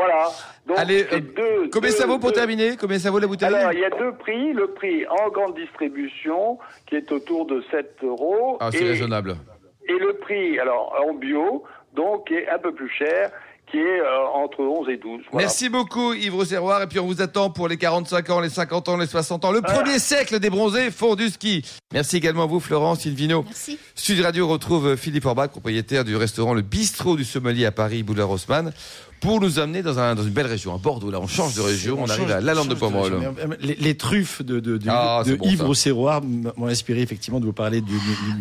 voilà. 0.00 0.28
Donc, 0.66 0.78
Allez, 0.78 1.04
euh, 1.12 1.68
combien 1.70 1.90
ça 1.90 2.06
vaut 2.06 2.18
pour 2.18 2.32
terminer? 2.32 2.78
Combien 2.80 2.98
ça 2.98 3.10
vaut 3.10 3.18
la 3.18 3.26
bouteille? 3.26 3.54
Alors, 3.54 3.72
il 3.74 3.80
y 3.80 3.84
a 3.84 3.90
deux 3.90 4.12
prix. 4.12 4.54
Le 4.54 4.68
prix 4.68 5.06
en 5.06 5.28
grande 5.28 5.54
distribution, 5.54 6.58
qui 6.86 6.96
est 6.96 7.12
autour 7.12 7.44
de 7.44 7.62
7 7.70 7.96
euros. 8.02 8.56
Ah, 8.60 8.70
c'est 8.72 8.84
raisonnable. 8.84 9.36
Et 9.86 9.98
le 9.98 10.14
prix, 10.14 10.58
alors 10.58 10.96
en 11.06 11.12
bio, 11.12 11.64
donc 11.92 12.30
est 12.30 12.48
un 12.48 12.58
peu 12.58 12.72
plus 12.72 12.88
cher, 12.88 13.30
qui 13.70 13.78
est 13.78 14.00
euh, 14.00 14.26
entre 14.34 14.60
11 14.60 14.88
et 14.88 14.96
12. 14.96 15.22
Merci 15.32 15.68
beaucoup 15.68 16.12
Yves 16.12 16.44
Serroir 16.44 16.82
et 16.82 16.86
puis 16.86 16.98
on 16.98 17.06
vous 17.06 17.22
attend 17.22 17.50
pour 17.50 17.68
les 17.68 17.76
45 17.76 18.30
ans, 18.30 18.40
les 18.40 18.48
50 18.48 18.88
ans, 18.88 18.96
les 18.96 19.06
60 19.06 19.44
ans, 19.44 19.52
le 19.52 19.62
premier 19.62 19.98
siècle 19.98 20.38
des 20.40 20.50
bronzés 20.50 20.90
font 20.90 21.14
du 21.14 21.28
ski. 21.28 21.64
Merci 21.92 22.16
également 22.16 22.44
à 22.44 22.46
vous 22.46 22.60
Florence 22.60 23.00
Silvino. 23.00 23.44
Merci. 23.44 23.78
Sud 23.94 24.20
Radio 24.20 24.48
retrouve 24.48 24.96
Philippe 24.96 25.26
Orbach, 25.26 25.50
propriétaire 25.50 26.04
du 26.04 26.16
restaurant 26.16 26.54
Le 26.54 26.62
Bistrot 26.62 27.16
du 27.16 27.24
Sommelier 27.24 27.66
à 27.66 27.72
Paris, 27.72 28.02
Boulevard 28.02 28.30
Haussmann 28.30 28.72
pour 29.20 29.40
nous 29.40 29.58
amener 29.58 29.82
dans, 29.82 29.98
un, 29.98 30.14
dans, 30.14 30.22
une 30.22 30.30
belle 30.30 30.46
région, 30.46 30.74
à 30.74 30.78
Bordeaux. 30.78 31.10
Là, 31.10 31.20
on 31.20 31.26
change 31.26 31.54
de 31.54 31.60
région, 31.60 31.98
on, 32.00 32.08
arrive 32.08 32.30
à 32.30 32.40
la 32.40 32.54
lande 32.54 32.68
de 32.68 32.74
Pomerol. 32.74 33.20
Les, 33.60 33.74
les, 33.74 33.94
truffes 33.94 34.42
de, 34.42 34.60
de, 34.60 34.78
de, 34.78 34.88
ah, 34.88 35.22
de 35.26 35.38
Yves 35.42 35.62
Rosserroir 35.62 36.22
m'ont 36.22 36.66
inspiré 36.66 37.02
effectivement 37.02 37.38
de 37.38 37.44
vous 37.44 37.52
parler 37.52 37.82
d'une 37.82 37.98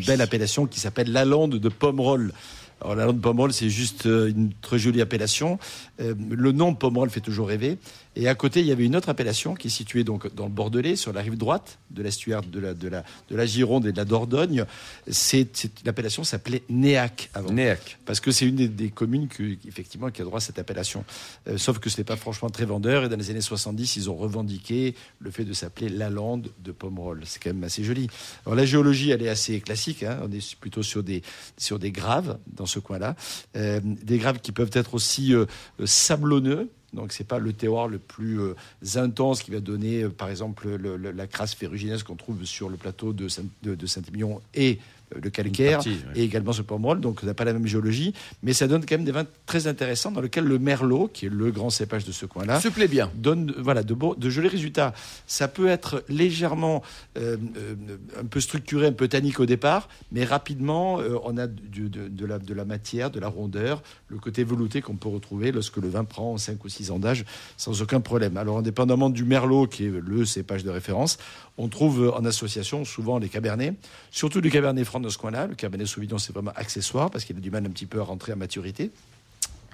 belle 0.07 0.21
appellation 0.21 0.65
qui 0.65 0.79
s'appelle 0.79 1.11
la 1.11 1.25
lande 1.25 1.55
de 1.55 1.69
Pomerol. 1.69 2.31
Alors 2.81 2.95
la 2.95 3.05
lande 3.05 3.17
de 3.17 3.21
Pomerol, 3.21 3.51
c'est 3.51 3.69
juste 3.69 4.05
euh, 4.05 4.29
une 4.29 4.51
très 4.61 4.79
jolie 4.79 5.01
appellation. 5.01 5.59
Euh, 5.99 6.13
le 6.29 6.51
nom 6.51 6.73
Pomerol 6.73 7.09
fait 7.09 7.19
toujours 7.19 7.47
rêver. 7.47 7.77
Et 8.15 8.27
à 8.27 8.35
côté, 8.35 8.59
il 8.61 8.65
y 8.65 8.71
avait 8.71 8.85
une 8.85 8.95
autre 8.95 9.09
appellation 9.09 9.53
qui 9.53 9.67
est 9.67 9.71
située 9.71 10.03
donc 10.03 10.33
dans 10.33 10.45
le 10.45 10.51
Bordelais, 10.51 10.95
sur 10.95 11.13
la 11.13 11.21
rive 11.21 11.37
droite 11.37 11.77
de 11.91 12.01
l'estuaire 12.01 12.41
de 12.41 12.59
la, 12.59 12.73
de, 12.73 12.87
la, 12.87 13.03
de 13.29 13.35
la 13.35 13.45
Gironde 13.45 13.85
et 13.85 13.91
de 13.91 13.97
la 13.97 14.05
Dordogne. 14.05 14.65
C'est, 15.07 15.47
l'appellation 15.85 16.23
s'appelait 16.23 16.63
Néac 16.69 17.29
avant. 17.33 17.51
Néac. 17.51 17.99
Parce 18.05 18.19
que 18.19 18.31
c'est 18.31 18.47
une 18.47 18.55
des, 18.55 18.89
communes 18.89 19.27
qui, 19.27 19.59
effectivement, 19.67 20.09
qui 20.09 20.21
a 20.21 20.25
droit 20.25 20.37
à 20.37 20.41
cette 20.41 20.59
appellation. 20.59 21.05
Euh, 21.47 21.57
sauf 21.57 21.79
que 21.79 21.89
ce 21.89 21.97
n'est 21.97 22.03
pas 22.03 22.15
franchement 22.15 22.49
très 22.49 22.65
vendeur. 22.65 23.05
Et 23.05 23.09
dans 23.09 23.15
les 23.15 23.29
années 23.29 23.41
70, 23.41 23.95
ils 23.95 24.09
ont 24.09 24.15
revendiqué 24.15 24.95
le 25.19 25.29
fait 25.31 25.45
de 25.45 25.53
s'appeler 25.53 25.89
la 25.89 26.09
lande 26.09 26.51
de 26.63 26.71
Pomerol. 26.71 27.21
C'est 27.25 27.41
quand 27.41 27.53
même 27.53 27.63
assez 27.63 27.83
joli. 27.83 28.09
Alors 28.45 28.55
la 28.55 28.65
géologie, 28.65 29.11
elle 29.11 29.21
est 29.21 29.29
assez 29.29 29.61
classique. 29.61 30.03
Hein. 30.03 30.19
On 30.23 30.31
est 30.31 30.55
plutôt 30.55 30.83
sur 30.83 31.03
des, 31.03 31.21
sur 31.57 31.79
des 31.79 31.91
graves 31.91 32.37
dans 32.47 32.65
ce 32.65 32.79
coin-là. 32.79 33.15
Euh, 33.55 33.79
des 33.83 34.17
graves 34.17 34.39
qui 34.39 34.51
peuvent 34.51 34.71
être 34.73 34.93
aussi 34.93 35.33
euh, 35.33 35.45
sablonneux 35.85 36.69
donc 36.93 37.11
c'est 37.13 37.23
pas 37.23 37.39
le 37.39 37.53
terroir 37.53 37.87
le 37.87 37.99
plus 37.99 38.39
euh, 38.39 38.55
intense 38.95 39.43
qui 39.43 39.51
va 39.51 39.59
donner, 39.59 40.03
euh, 40.03 40.09
par 40.09 40.29
exemple, 40.29 40.69
la 40.77 41.27
crasse 41.27 41.53
ferrugineuse 41.53 42.03
qu'on 42.03 42.15
trouve 42.15 42.43
sur 42.45 42.69
le 42.69 42.77
plateau 42.77 43.13
de 43.13 43.27
Saint-Émilion 43.27 44.41
et 44.53 44.79
euh, 44.79 44.98
le 45.15 45.29
calcaire 45.29 45.81
et 46.15 46.23
également 46.23 46.53
ce 46.53 46.61
pomerol, 46.61 46.99
donc 46.99 47.19
on 47.23 47.25
n'a 47.25 47.33
pas 47.33 47.45
la 47.45 47.53
même 47.53 47.65
géologie, 47.65 48.13
mais 48.43 48.53
ça 48.53 48.67
donne 48.67 48.85
quand 48.85 48.95
même 48.95 49.05
des 49.05 49.11
vins 49.11 49.25
très 49.45 49.67
intéressants 49.67 50.11
dans 50.11 50.21
lesquels 50.21 50.45
le 50.45 50.59
merlot, 50.59 51.09
qui 51.11 51.25
est 51.25 51.29
le 51.29 51.51
grand 51.51 51.69
cépage 51.69 52.05
de 52.05 52.11
ce 52.11 52.25
coin-là, 52.25 52.59
se 52.59 52.67
plaît 52.67 52.87
bien, 52.87 53.11
donne 53.15 53.53
voilà 53.57 53.83
de, 53.83 53.93
beaux, 53.93 54.15
de 54.15 54.29
jolis 54.29 54.47
résultats. 54.47 54.93
Ça 55.27 55.47
peut 55.47 55.67
être 55.67 56.03
légèrement 56.09 56.83
euh, 57.17 57.37
euh, 57.57 57.75
un 58.19 58.25
peu 58.25 58.39
structuré, 58.39 58.87
un 58.87 58.93
peu 58.93 59.07
tannique 59.07 59.39
au 59.39 59.45
départ, 59.45 59.89
mais 60.11 60.23
rapidement 60.23 60.99
on 61.23 61.37
a 61.37 61.47
de, 61.47 62.25
la, 62.25 62.39
de 62.39 62.53
la 62.53 62.65
matière, 62.65 63.11
de 63.11 63.19
la 63.19 63.27
rondeur, 63.27 63.81
le 64.07 64.17
côté 64.17 64.43
velouté 64.43 64.81
qu'on 64.81 64.95
peut 64.95 65.09
retrouver 65.09 65.51
lorsque 65.51 65.77
le 65.77 65.89
vin 65.89 66.03
prend 66.03 66.37
5 66.37 66.63
ou 66.63 66.69
6 66.69 66.91
ans 66.91 66.99
d'âge 66.99 67.25
sans 67.57 67.81
aucun 67.81 68.01
problème. 68.01 68.37
Alors 68.37 68.57
indépendamment 68.57 69.09
du 69.09 69.23
merlot, 69.23 69.67
qui 69.67 69.85
est 69.85 69.89
le 69.89 70.25
cépage 70.25 70.63
de 70.63 70.69
référence, 70.69 71.17
on 71.57 71.67
trouve 71.67 72.13
en 72.15 72.23
association 72.25 72.85
souvent 72.85 73.19
les 73.19 73.29
cabernets, 73.29 73.73
surtout 74.11 74.41
du 74.41 74.49
cabernet 74.49 74.85
dans 74.99 75.09
ce 75.09 75.17
coin-là. 75.17 75.47
Le 75.47 75.55
cabernet 75.55 75.87
sauvignon, 75.87 76.17
c'est 76.17 76.33
vraiment 76.33 76.53
accessoire 76.55 77.09
parce 77.09 77.25
qu'il 77.25 77.35
a 77.37 77.39
du 77.39 77.51
mal 77.51 77.65
un 77.65 77.69
petit 77.69 77.85
peu 77.85 77.99
à 77.99 78.03
rentrer 78.03 78.31
à 78.31 78.35
maturité. 78.35 78.91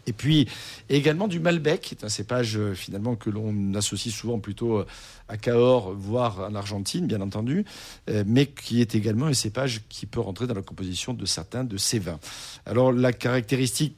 Et 0.08 0.14
puis 0.14 0.48
également 0.90 1.28
du 1.28 1.40
Malbec, 1.40 1.82
qui 1.82 1.96
est 1.96 2.04
un 2.04 2.10
cépage 2.10 2.58
euh, 2.58 2.74
finalement 2.74 3.16
que 3.16 3.30
l'on 3.30 3.74
associe 3.74 4.14
souvent 4.14 4.40
plutôt 4.40 4.80
euh, 4.80 4.86
à 5.28 5.38
Cahors, 5.38 5.94
voire 5.94 6.40
en 6.42 6.56
Argentine, 6.56 7.08
bien 7.08 7.22
entendu, 7.22 7.66
euh, 8.10 8.24
mais 8.26 8.46
qui 8.46 8.82
est 8.82 8.96
également 8.96 9.26
un 9.26 9.34
cépage 9.34 9.82
qui 9.90 10.06
peut 10.06 10.20
rentrer 10.20 10.48
dans 10.48 10.54
la 10.54 10.62
composition 10.62 11.14
de 11.14 11.26
certains 11.26 11.64
de 11.64 11.78
ces 11.78 12.00
vins. 12.00 12.20
Alors 12.66 12.92
la 12.92 13.14
caractéristique 13.14 13.96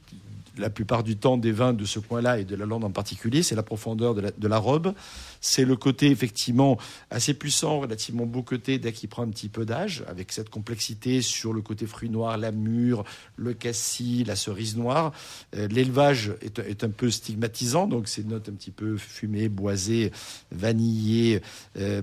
la 0.56 0.70
plupart 0.70 1.04
du 1.04 1.16
temps 1.16 1.36
des 1.36 1.52
vins 1.52 1.72
de 1.72 1.84
ce 1.84 2.00
coin-là 2.00 2.40
et 2.40 2.44
de 2.44 2.56
la 2.56 2.66
lande 2.66 2.82
en 2.82 2.90
particulier, 2.90 3.44
c'est 3.44 3.54
la 3.54 3.62
profondeur 3.62 4.16
de 4.16 4.32
de 4.36 4.48
la 4.48 4.58
robe, 4.58 4.92
c'est 5.40 5.64
le 5.64 5.76
côté 5.76 6.10
effectivement 6.10 6.78
assez 7.10 7.34
puissant, 7.34 7.80
relativement 7.80 8.26
beau 8.26 8.42
côté 8.42 8.78
dès 8.78 8.92
qu'il 8.92 9.08
prend 9.08 9.22
un 9.22 9.28
petit 9.28 9.48
peu 9.48 9.64
d'âge, 9.64 10.04
avec 10.08 10.32
cette 10.32 10.50
complexité 10.50 11.22
sur 11.22 11.52
le 11.52 11.62
côté 11.62 11.86
fruit 11.86 12.10
noir, 12.10 12.36
la 12.38 12.52
mûre, 12.52 13.04
le 13.36 13.54
cassis, 13.54 14.24
la 14.26 14.36
cerise 14.36 14.76
noire. 14.76 15.12
Euh, 15.56 15.68
l'élevage 15.68 16.32
est, 16.42 16.84
un 16.84 16.90
peu 16.90 17.10
stigmatisant, 17.10 17.86
donc 17.86 18.08
c'est 18.08 18.22
une 18.22 18.28
note 18.28 18.48
un 18.48 18.52
petit 18.52 18.70
peu 18.70 18.96
fumée, 18.96 19.48
boisée, 19.48 20.12
vanillée, 20.50 21.40
euh, 21.78 22.02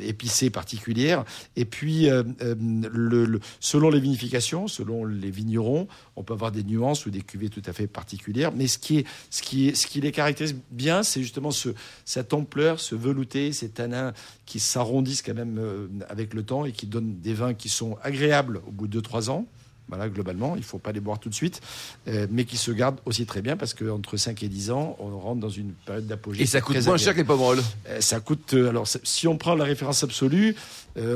épicée 0.00 0.50
particulière. 0.50 1.24
Et 1.56 1.64
puis, 1.64 2.08
euh, 2.08 2.22
le, 2.60 3.40
selon 3.60 3.90
les 3.90 4.00
vinifications, 4.00 4.68
selon 4.68 5.04
les 5.04 5.30
vignerons, 5.30 5.88
on 6.16 6.22
peut 6.22 6.34
avoir 6.34 6.52
des 6.52 6.64
nuances 6.64 7.06
ou 7.06 7.10
des 7.10 7.22
cuvées 7.22 7.48
tout 7.48 7.62
à 7.66 7.72
fait 7.72 7.86
particulières. 7.86 8.52
Mais 8.52 8.66
ce 8.66 8.78
qui, 8.78 8.98
est, 8.98 9.06
ce 9.30 9.42
qui, 9.42 9.68
est, 9.68 9.74
ce 9.74 9.86
qui 9.86 10.00
les 10.00 10.12
caractérise 10.12 10.56
bien, 10.70 11.02
c'est 11.02 11.22
justement 11.22 11.50
ce, 11.50 11.70
cette 12.04 12.32
ampleur, 12.32 12.65
ce 12.76 12.94
velouté, 12.94 13.52
ces 13.52 13.68
tanins 13.68 14.12
qui 14.44 14.60
s'arrondissent 14.60 15.22
quand 15.22 15.34
même 15.34 15.60
avec 16.08 16.34
le 16.34 16.42
temps 16.42 16.64
et 16.64 16.72
qui 16.72 16.86
donnent 16.86 17.20
des 17.20 17.34
vins 17.34 17.54
qui 17.54 17.68
sont 17.68 17.96
agréables 18.02 18.60
au 18.66 18.72
bout 18.72 18.88
de 18.88 19.00
2-3 19.00 19.30
ans. 19.30 19.46
Voilà, 19.88 20.08
globalement, 20.08 20.56
il 20.56 20.60
ne 20.60 20.64
faut 20.64 20.78
pas 20.78 20.90
les 20.90 20.98
boire 20.98 21.20
tout 21.20 21.28
de 21.28 21.34
suite, 21.34 21.60
euh, 22.08 22.26
mais 22.30 22.44
qui 22.44 22.56
se 22.56 22.72
gardent 22.72 22.98
aussi 23.04 23.24
très 23.24 23.40
bien 23.40 23.56
parce 23.56 23.72
qu'entre 23.72 24.16
5 24.16 24.42
et 24.42 24.48
10 24.48 24.72
ans, 24.72 24.96
on 24.98 25.16
rentre 25.16 25.40
dans 25.40 25.48
une 25.48 25.72
période 25.72 26.06
d'apogée. 26.08 26.42
Et 26.42 26.46
ça 26.46 26.60
coûte 26.60 26.84
moins 26.84 26.96
cher 26.96 27.12
que 27.12 27.18
les 27.18 27.24
pommes 27.24 27.60
euh, 27.88 28.00
Ça 28.00 28.18
coûte, 28.18 28.54
euh, 28.54 28.68
alors 28.68 28.88
si 28.88 29.28
on 29.28 29.38
prend 29.38 29.54
la 29.54 29.64
référence 29.64 30.02
absolue, 30.02 30.56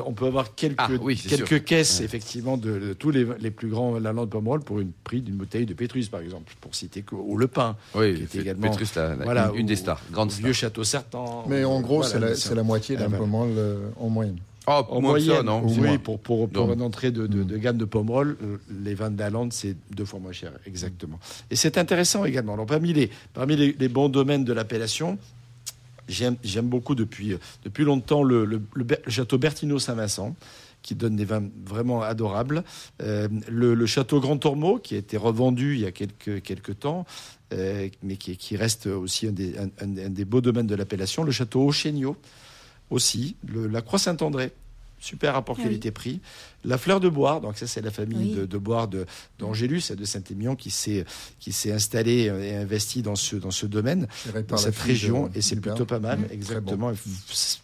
on 0.04 0.12
peut 0.12 0.26
avoir 0.26 0.54
quelques, 0.54 0.76
ah 0.78 0.88
quelques 1.26 1.64
caisses, 1.64 2.02
effectivement, 2.02 2.58
de, 2.58 2.92
tous 2.92 3.10
les, 3.10 3.26
les, 3.40 3.50
plus 3.50 3.68
grands 3.68 3.98
lalans 3.98 4.26
de 4.26 4.30
pommes 4.30 4.62
pour 4.62 4.78
une 4.78 4.92
prix 4.92 5.22
d'une 5.22 5.36
bouteille 5.36 5.64
de 5.64 5.72
Pétrus, 5.72 6.10
par 6.10 6.20
exemple, 6.20 6.52
pour 6.60 6.74
citer 6.74 7.00
que, 7.00 7.14
ou 7.14 7.38
le 7.38 7.48
pain. 7.48 7.76
Oui, 7.94 8.14
qui 8.14 8.22
était 8.24 8.40
également, 8.40 8.68
Pétrus, 8.68 8.92
voilà, 9.24 9.50
une, 9.54 9.64
des 9.64 9.76
stars, 9.76 10.02
grande 10.12 10.30
Vieux 10.32 10.52
château 10.52 10.84
Sertan. 10.84 11.46
Mais 11.48 11.64
en 11.64 11.80
gros, 11.80 12.02
c'est 12.02 12.54
la, 12.54 12.62
moitié 12.62 12.96
d'un 12.96 13.08
pomme 13.08 13.34
en 13.34 14.08
moyenne. 14.10 14.36
Oh, 14.70 14.86
en 14.88 15.00
moyenne, 15.00 15.46
non 15.46 15.62
Oui, 15.66 15.98
pour, 15.98 16.20
pour, 16.20 16.48
pour 16.48 16.72
une 16.72 16.82
entrée 16.82 17.10
de, 17.10 17.26
de, 17.26 17.42
de, 17.42 17.56
gamme 17.56 17.76
de 17.76 17.84
pommerol, 17.84 18.36
euh, 18.42 18.58
les 18.84 18.94
vins 18.94 19.10
d'Alande, 19.10 19.52
c'est 19.52 19.76
deux 19.90 20.04
fois 20.04 20.20
moins 20.20 20.32
cher, 20.32 20.52
exactement. 20.64 21.18
Et 21.50 21.56
c'est 21.56 21.76
intéressant 21.76 22.24
également. 22.24 22.54
Alors, 22.54 22.66
parmi 22.66 22.92
les, 22.92 23.10
parmi 23.34 23.56
les, 23.56 23.88
bons 23.88 24.08
domaines 24.08 24.44
de 24.44 24.52
l'appellation, 24.52 25.18
j'aime 26.08 26.36
beaucoup 26.68 26.94
depuis, 26.94 27.36
depuis 27.64 27.84
longtemps 27.84 28.22
le, 28.22 28.44
le, 28.44 28.62
château 29.08 29.38
Bertino 29.38 29.80
Saint-Vincent 29.80 30.36
qui 30.82 30.94
donne 30.94 31.16
des 31.16 31.24
vins 31.24 31.42
vraiment 31.66 32.02
adorables. 32.02 32.64
Euh, 33.02 33.28
le, 33.48 33.86
château 33.86 34.20
Grand 34.20 34.38
Tormeau, 34.38 34.78
qui 34.78 34.94
a 34.94 34.98
été 34.98 35.16
revendu 35.16 35.74
il 35.74 35.80
y 35.80 35.86
a 35.86 35.92
quelques, 35.92 36.42
quelques 36.42 36.78
temps, 36.78 37.04
euh, 37.52 37.88
mais 38.02 38.16
qui, 38.16 38.36
qui, 38.36 38.56
reste 38.56 38.86
aussi 38.86 39.26
un 39.26 39.32
des, 39.32 39.54
un, 39.58 39.86
des 39.86 40.24
beaux 40.24 40.40
domaines 40.40 40.68
de 40.68 40.74
l'appellation. 40.74 41.24
Le 41.24 41.32
château 41.32 41.62
Auchéniot, 41.66 42.16
aussi, 42.90 43.36
la 43.48 43.82
Croix 43.82 43.98
Saint-André, 43.98 44.52
super 45.00 45.34
rapport 45.34 45.56
ah 45.58 45.62
qualité-prix. 45.62 46.20
La 46.64 46.76
fleur 46.76 47.00
de 47.00 47.08
bois, 47.08 47.40
donc 47.40 47.56
ça 47.56 47.66
c'est 47.66 47.80
la 47.80 47.90
famille 47.90 48.34
de, 48.34 48.44
de 48.44 48.58
bois 48.58 48.88
d'Angélus 49.38 49.90
et 49.90 49.96
de 49.96 50.04
Saint-Émilion 50.04 50.56
qui 50.56 50.70
s'est 50.70 51.06
qui 51.38 51.52
s'est 51.52 51.72
installée 51.72 52.24
et 52.24 52.54
investi 52.54 53.00
dans 53.00 53.16
ce 53.16 53.36
dans 53.36 53.50
ce 53.50 53.64
domaine, 53.66 54.06
dans 54.46 54.58
cette 54.58 54.76
région, 54.76 55.30
et 55.34 55.40
c'est 55.40 55.56
plutôt 55.56 55.86
pas 55.86 56.00
mal, 56.00 56.18
mmh. 56.18 56.26
exactement. 56.30 56.92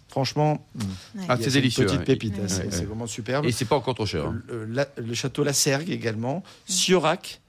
Franchement, 0.09 0.67
mmh. 0.75 0.81
ah, 1.29 1.37
c'est 1.39 1.51
délicieux. 1.51 1.85
Petite 1.85 2.05
pépite, 2.05 2.35
hein, 2.39 2.49
c'est 2.49 2.85
vraiment 2.87 3.07
superbe. 3.07 3.45
Et 3.45 3.53
c'est 3.53 3.67
pas 3.67 3.77
encore 3.77 3.95
trop 3.95 4.07
cher. 4.07 4.25
Hein. 4.25 4.43
Le, 4.49 5.15
château 5.15 5.45
La 5.45 5.53
Sergue 5.53 5.91
également, 5.91 6.39
mmh. 6.39 6.73
Siorac 6.73 7.41
euh, 7.43 7.46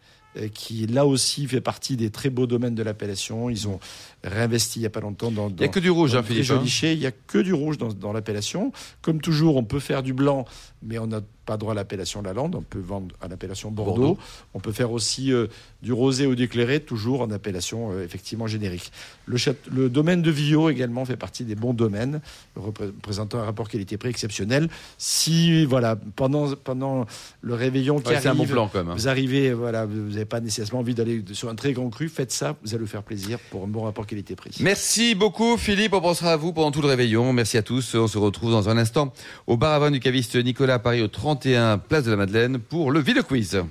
qui 0.54 0.88
là 0.88 1.06
aussi 1.06 1.48
fait 1.48 1.62
partie 1.62 1.98
des 1.98 2.10
très 2.10 2.30
beaux 2.30 2.48
domaines 2.48 2.76
de 2.76 2.84
l'appellation. 2.84 3.50
Ils 3.50 3.68
ont 3.68 3.80
réinvesti 4.24 4.80
il 4.80 4.82
n'y 4.82 4.88
a 4.88 4.92
pas 4.92 5.00
longtemps 5.00 5.32
dans. 5.32 5.50
Il 5.50 5.56
n'y 5.56 5.66
a 5.66 5.70
que 5.70 5.80
du 5.80 5.90
rouge, 5.90 6.16
hein, 6.16 6.24
Philippe. 6.24 6.52
Hein. 6.52 6.64
Il 6.84 7.00
n'y 7.00 7.06
a 7.06 7.12
que 7.12 7.38
du 7.40 7.54
rouge 7.54 7.78
dans, 7.78 7.94
dans 7.94 8.14
l'appellation. 8.14 8.72
Comme 9.02 9.22
toujours, 9.22 9.58
on 9.58 9.64
peut 9.64 9.80
faire 9.80 10.04
du 10.04 10.14
blanc, 10.14 10.46
mais 10.82 11.00
on 11.00 11.08
n'a 11.08 11.22
pas 11.48 11.58
droit 11.58 11.72
à 11.72 11.76
l'appellation 11.76 12.22
Lalande. 12.22 12.56
On 12.56 12.62
peut 12.62 12.80
vendre 12.80 13.16
à 13.22 13.28
l'appellation 13.28 13.72
Bordeaux. 13.72 14.18
On 14.54 14.60
peut 14.60 14.74
faire 14.74 14.92
aussi 14.92 15.32
euh, 15.32 15.48
du 15.82 15.94
rosé 15.94 16.28
ou 16.28 16.36
du 16.36 16.48
clairé, 16.48 16.82
toujours 16.82 17.22
en 17.22 17.32
appellation 17.32 17.92
euh, 17.92 18.04
effectivement 18.04 18.48
générique. 18.48 18.92
Le, 19.26 19.38
le, 19.72 19.90
domaine 19.90 20.22
de 20.22 20.30
Villot 20.30 20.70
également 20.70 21.06
fait 21.06 21.16
partie 21.16 21.46
des 21.46 21.56
bons 21.56 21.74
domaines, 21.74 22.20
représentant 22.56 23.40
un 23.40 23.46
rapport 23.46 23.70
qualité-prix 23.70 24.10
exceptionnel. 24.10 24.70
Si 24.98 25.66
voilà 25.66 25.96
pendant 26.16 26.54
pendant 26.56 27.06
le 27.42 27.54
réveillon 27.54 28.00
qui 28.00 28.14
arrive, 28.14 28.28
un 28.28 28.36
bon 28.36 28.46
plan, 28.46 28.70
quand 28.72 28.80
même, 28.80 28.90
hein. 28.90 28.96
vous 28.96 29.08
arrivez 29.08 29.54
voilà, 29.54 29.86
vous 29.86 30.10
n'avez 30.12 30.26
pas 30.26 30.42
nécessairement 30.42 30.82
envie 30.82 30.96
d'aller 30.96 31.24
sur 31.32 31.50
un 31.50 31.56
très 31.56 31.72
grand 31.72 31.90
cru, 31.90 32.10
faites 32.10 32.32
ça, 32.32 32.58
vous 32.64 32.74
allez 32.74 32.84
vous 32.84 32.90
faire 32.90 33.04
plaisir 33.04 33.40
pour 33.50 33.64
un 33.64 33.68
bon 33.68 33.84
rapport 33.84 34.06
qualité-prix. 34.06 34.58
Merci 34.60 35.16
beaucoup 35.16 35.56
Philippe, 35.58 35.94
on 35.94 36.02
pensera 36.02 36.34
à 36.34 36.38
vous 36.38 36.52
pendant 36.52 36.72
tout 36.72 36.82
le 36.82 36.88
réveillon. 36.88 37.32
Merci 37.32 37.58
à 37.58 37.64
tous. 37.64 37.96
On 37.96 38.08
se 38.08 38.18
retrouve 38.18 38.52
dans 38.52 38.68
un 38.68 38.78
instant 38.78 39.14
au 39.46 39.56
bar 39.56 39.74
à 39.74 39.80
vin 39.80 39.92
du 39.92 40.02
caviste 40.02 40.36
Nicolas 40.36 40.76
à 40.76 40.80
Paris 40.80 41.02
au 41.02 41.08
31 41.38 41.78
Place 41.78 42.04
de 42.04 42.10
la 42.10 42.18
Madeleine 42.18 42.58
pour 42.58 42.92
le 42.92 43.00
Ville 43.00 43.22
Quiz. 43.22 43.62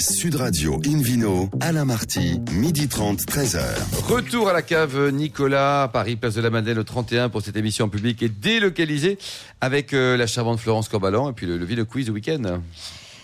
Sud 0.00 0.34
Radio 0.34 0.80
Invino, 0.84 1.48
Alain 1.60 1.84
Marty, 1.84 2.40
midi 2.50 2.88
30, 2.88 3.20
13h. 3.20 3.62
Retour 4.08 4.48
à 4.48 4.52
la 4.52 4.62
cave 4.62 5.10
Nicolas, 5.10 5.88
Paris, 5.92 6.16
place 6.16 6.34
de 6.34 6.40
la 6.40 6.50
Madeleine, 6.50 6.80
au 6.80 6.82
31 6.82 7.28
pour 7.28 7.42
cette 7.42 7.56
émission 7.56 7.88
publique 7.88 8.20
et 8.24 8.28
délocalisée 8.28 9.16
avec 9.60 9.92
euh, 9.92 10.16
la 10.16 10.26
charmante 10.26 10.58
Florence 10.58 10.88
Corbalan 10.88 11.30
et 11.30 11.32
puis 11.34 11.46
le, 11.46 11.56
le 11.56 11.64
Ville 11.64 11.84
Quiz 11.84 12.10
week-end. 12.10 12.60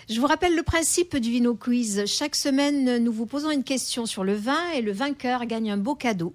Je 0.09 0.21
vous 0.21 0.27
rappelle 0.29 0.55
le 0.55 0.63
principe 0.63 1.17
du 1.17 1.31
Vino 1.31 1.57
Quiz. 1.57 2.05
Chaque 2.07 2.37
semaine, 2.37 3.03
nous 3.03 3.13
vous 3.13 3.27
posons 3.27 3.51
une 3.51 3.65
question 3.65 4.07
sur 4.07 4.23
le 4.23 4.35
vin 4.35 4.71
et 4.77 4.83
le 4.83 4.93
vainqueur 4.93 5.47
gagne 5.47 5.73
un 5.73 5.79
beau 5.79 5.97
cadeau, 5.97 6.33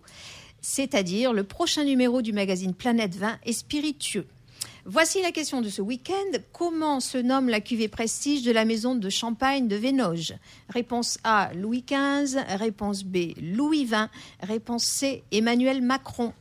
c'est-à-dire 0.60 1.32
le 1.32 1.46
prochain 1.46 1.86
numéro 1.86 2.22
du 2.22 2.34
magazine 2.34 2.74
Planète 2.74 3.16
Vin 3.16 3.38
et 3.46 3.54
Spiritueux. 3.54 4.26
Voici 4.92 5.22
la 5.22 5.32
question 5.32 5.62
de 5.62 5.70
ce 5.70 5.84
week-end. 5.84 6.40
Comment 6.52 7.00
se 7.00 7.20
nomme 7.20 7.48
la 7.48 7.62
cuvée 7.62 7.88
prestige 7.88 8.42
de 8.42 8.52
la 8.52 8.66
maison 8.66 8.96
de 8.96 9.08
champagne 9.08 9.68
de 9.68 9.76
Vénoge 9.76 10.34
Réponse 10.68 11.20
A, 11.24 11.52
Louis 11.54 11.86
XV. 11.88 12.40
Réponse 12.58 13.04
B, 13.04 13.34
Louis 13.40 13.86
XX. 13.86 14.08
Réponse 14.42 14.86
C, 14.86 15.22
Emmanuel 15.32 15.84
Macron. 15.84 16.34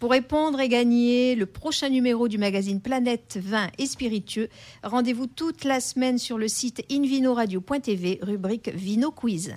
Pour 0.00 0.10
répondre 0.10 0.58
et 0.58 0.68
gagner 0.68 1.36
le 1.36 1.46
prochain 1.46 1.90
numéro 1.90 2.26
du 2.26 2.38
magazine 2.38 2.80
Planète 2.80 3.38
Vin 3.40 3.68
et 3.78 3.86
Spiritueux, 3.86 4.48
rendez-vous 4.82 5.28
toute 5.28 5.62
la 5.62 5.78
semaine 5.78 6.18
sur 6.18 6.38
le 6.38 6.48
site 6.48 6.82
invinoradio.tv, 6.90 8.18
rubrique 8.22 8.70
Vino 8.70 9.12
Quiz. 9.12 9.54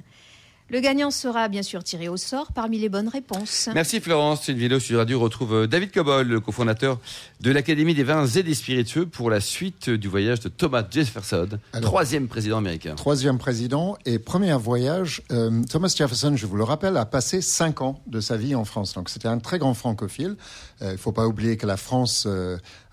Le 0.70 0.80
gagnant 0.80 1.12
sera 1.12 1.50
bien 1.50 1.62
sûr 1.62 1.84
tiré 1.84 2.08
au 2.08 2.16
sort 2.16 2.54
parmi 2.54 2.80
les 2.80 2.88
bonnes 2.88 3.10
réponses. 3.10 3.70
Merci 3.74 4.00
Florence. 4.00 4.48
Une 4.48 4.58
vidéo 4.58 4.80
sur 4.80 4.98
Radio 4.98 5.20
retrouve 5.20 5.54
euh, 5.54 5.68
David 5.68 5.92
Cobol, 5.92 6.28
le 6.28 6.40
cofondateur 6.40 7.00
de 7.42 7.52
l'Académie 7.52 7.94
des 7.94 8.04
vins 8.04 8.26
et 8.26 8.44
des 8.44 8.54
spiritueux 8.54 9.06
pour 9.06 9.30
la 9.30 9.42
suite 9.42 9.90
du 9.90 10.08
voyage 10.08 10.40
de 10.40 10.50
Thomas 10.50 10.84
Jefferson, 10.90 11.50
troisième 11.82 12.28
président 12.28 12.58
américain. 12.58 12.96
Troisième 12.96 13.38
président 13.38 13.98
et 14.06 14.20
premier 14.20 14.54
voyage. 14.54 15.22
Euh, 15.32 15.62
Thomas 15.70 15.94
Jefferson, 15.96 16.36
je 16.38 16.46
vous 16.46 16.56
le 16.56 16.64
rappelle, 16.64 16.96
a 16.96 17.06
passé 17.06 17.42
cinq 17.42 17.82
ans 17.82 18.02
de 18.08 18.22
sa 18.22 18.38
vie 18.38 18.56
en 18.56 18.64
France. 18.64 18.94
Donc 18.94 19.10
c'était 19.10 19.28
un 19.28 19.40
très 19.40 19.60
grand 19.60 19.74
francophile. 19.74 20.38
Euh, 20.82 20.90
il 20.90 20.92
ne 20.94 20.98
faut 20.98 21.12
pas 21.12 21.28
oublier 21.28 21.58
que 21.58 21.68
la 21.68 21.78
France 21.78 22.28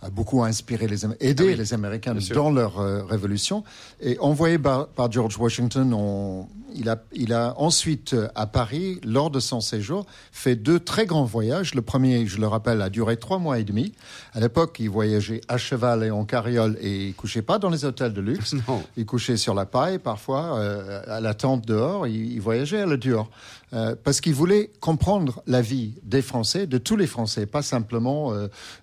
a 0.02 0.10
beaucoup 0.10 0.42
inspiré 0.42 0.86
les 0.86 1.04
aidé 1.20 1.52
ah 1.52 1.56
les 1.56 1.74
Américains 1.74 2.14
dans 2.34 2.50
leur 2.50 2.76
révolution 3.06 3.64
et 4.00 4.18
envoyé 4.18 4.58
par, 4.58 4.88
par 4.88 5.10
George 5.10 5.36
Washington 5.38 5.92
on, 5.92 6.46
il 6.74 6.88
a, 6.88 7.02
il 7.12 7.32
a 7.32 7.54
ensuite, 7.58 8.14
euh, 8.14 8.28
à 8.34 8.46
Paris, 8.46 9.00
lors 9.04 9.30
de 9.30 9.40
son 9.40 9.60
séjour, 9.60 10.06
fait 10.32 10.56
deux 10.56 10.80
très 10.80 11.06
grands 11.06 11.24
voyages. 11.24 11.74
Le 11.74 11.82
premier, 11.82 12.26
je 12.26 12.38
le 12.38 12.46
rappelle, 12.46 12.82
a 12.82 12.90
duré 12.90 13.16
trois 13.16 13.38
mois 13.38 13.58
et 13.58 13.64
demi. 13.64 13.92
À 14.34 14.40
l'époque, 14.40 14.76
il 14.80 14.90
voyageait 14.90 15.40
à 15.48 15.58
cheval 15.58 16.04
et 16.04 16.10
en 16.10 16.24
carriole 16.24 16.76
et 16.80 17.08
il 17.08 17.14
couchait 17.14 17.42
pas 17.42 17.58
dans 17.58 17.70
les 17.70 17.84
hôtels 17.84 18.12
de 18.12 18.20
luxe. 18.20 18.54
Il 18.96 19.06
couchait 19.06 19.36
sur 19.36 19.54
la 19.54 19.66
paille, 19.66 19.98
parfois, 19.98 20.58
euh, 20.58 21.02
à 21.06 21.20
la 21.20 21.34
tente 21.34 21.66
dehors. 21.66 22.06
Il, 22.06 22.40
voyageait 22.40 22.80
à 22.80 22.86
la 22.86 22.96
dure. 22.96 23.28
Euh, 23.72 23.94
parce 24.02 24.20
qu'il 24.20 24.34
voulait 24.34 24.70
comprendre 24.80 25.42
la 25.46 25.62
vie 25.62 25.94
des 26.02 26.22
Français, 26.22 26.66
de 26.66 26.78
tous 26.78 26.96
les 26.96 27.06
Français, 27.06 27.46
pas 27.46 27.62
simplement 27.70 28.32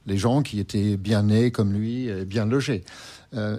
les 0.06 0.17
gens 0.17 0.41
qui 0.41 0.60
étaient 0.60 0.98
bien 0.98 1.24
nés 1.24 1.51
comme 1.51 1.74
lui, 1.74 2.10
bien 2.25 2.46
logés. 2.46 2.84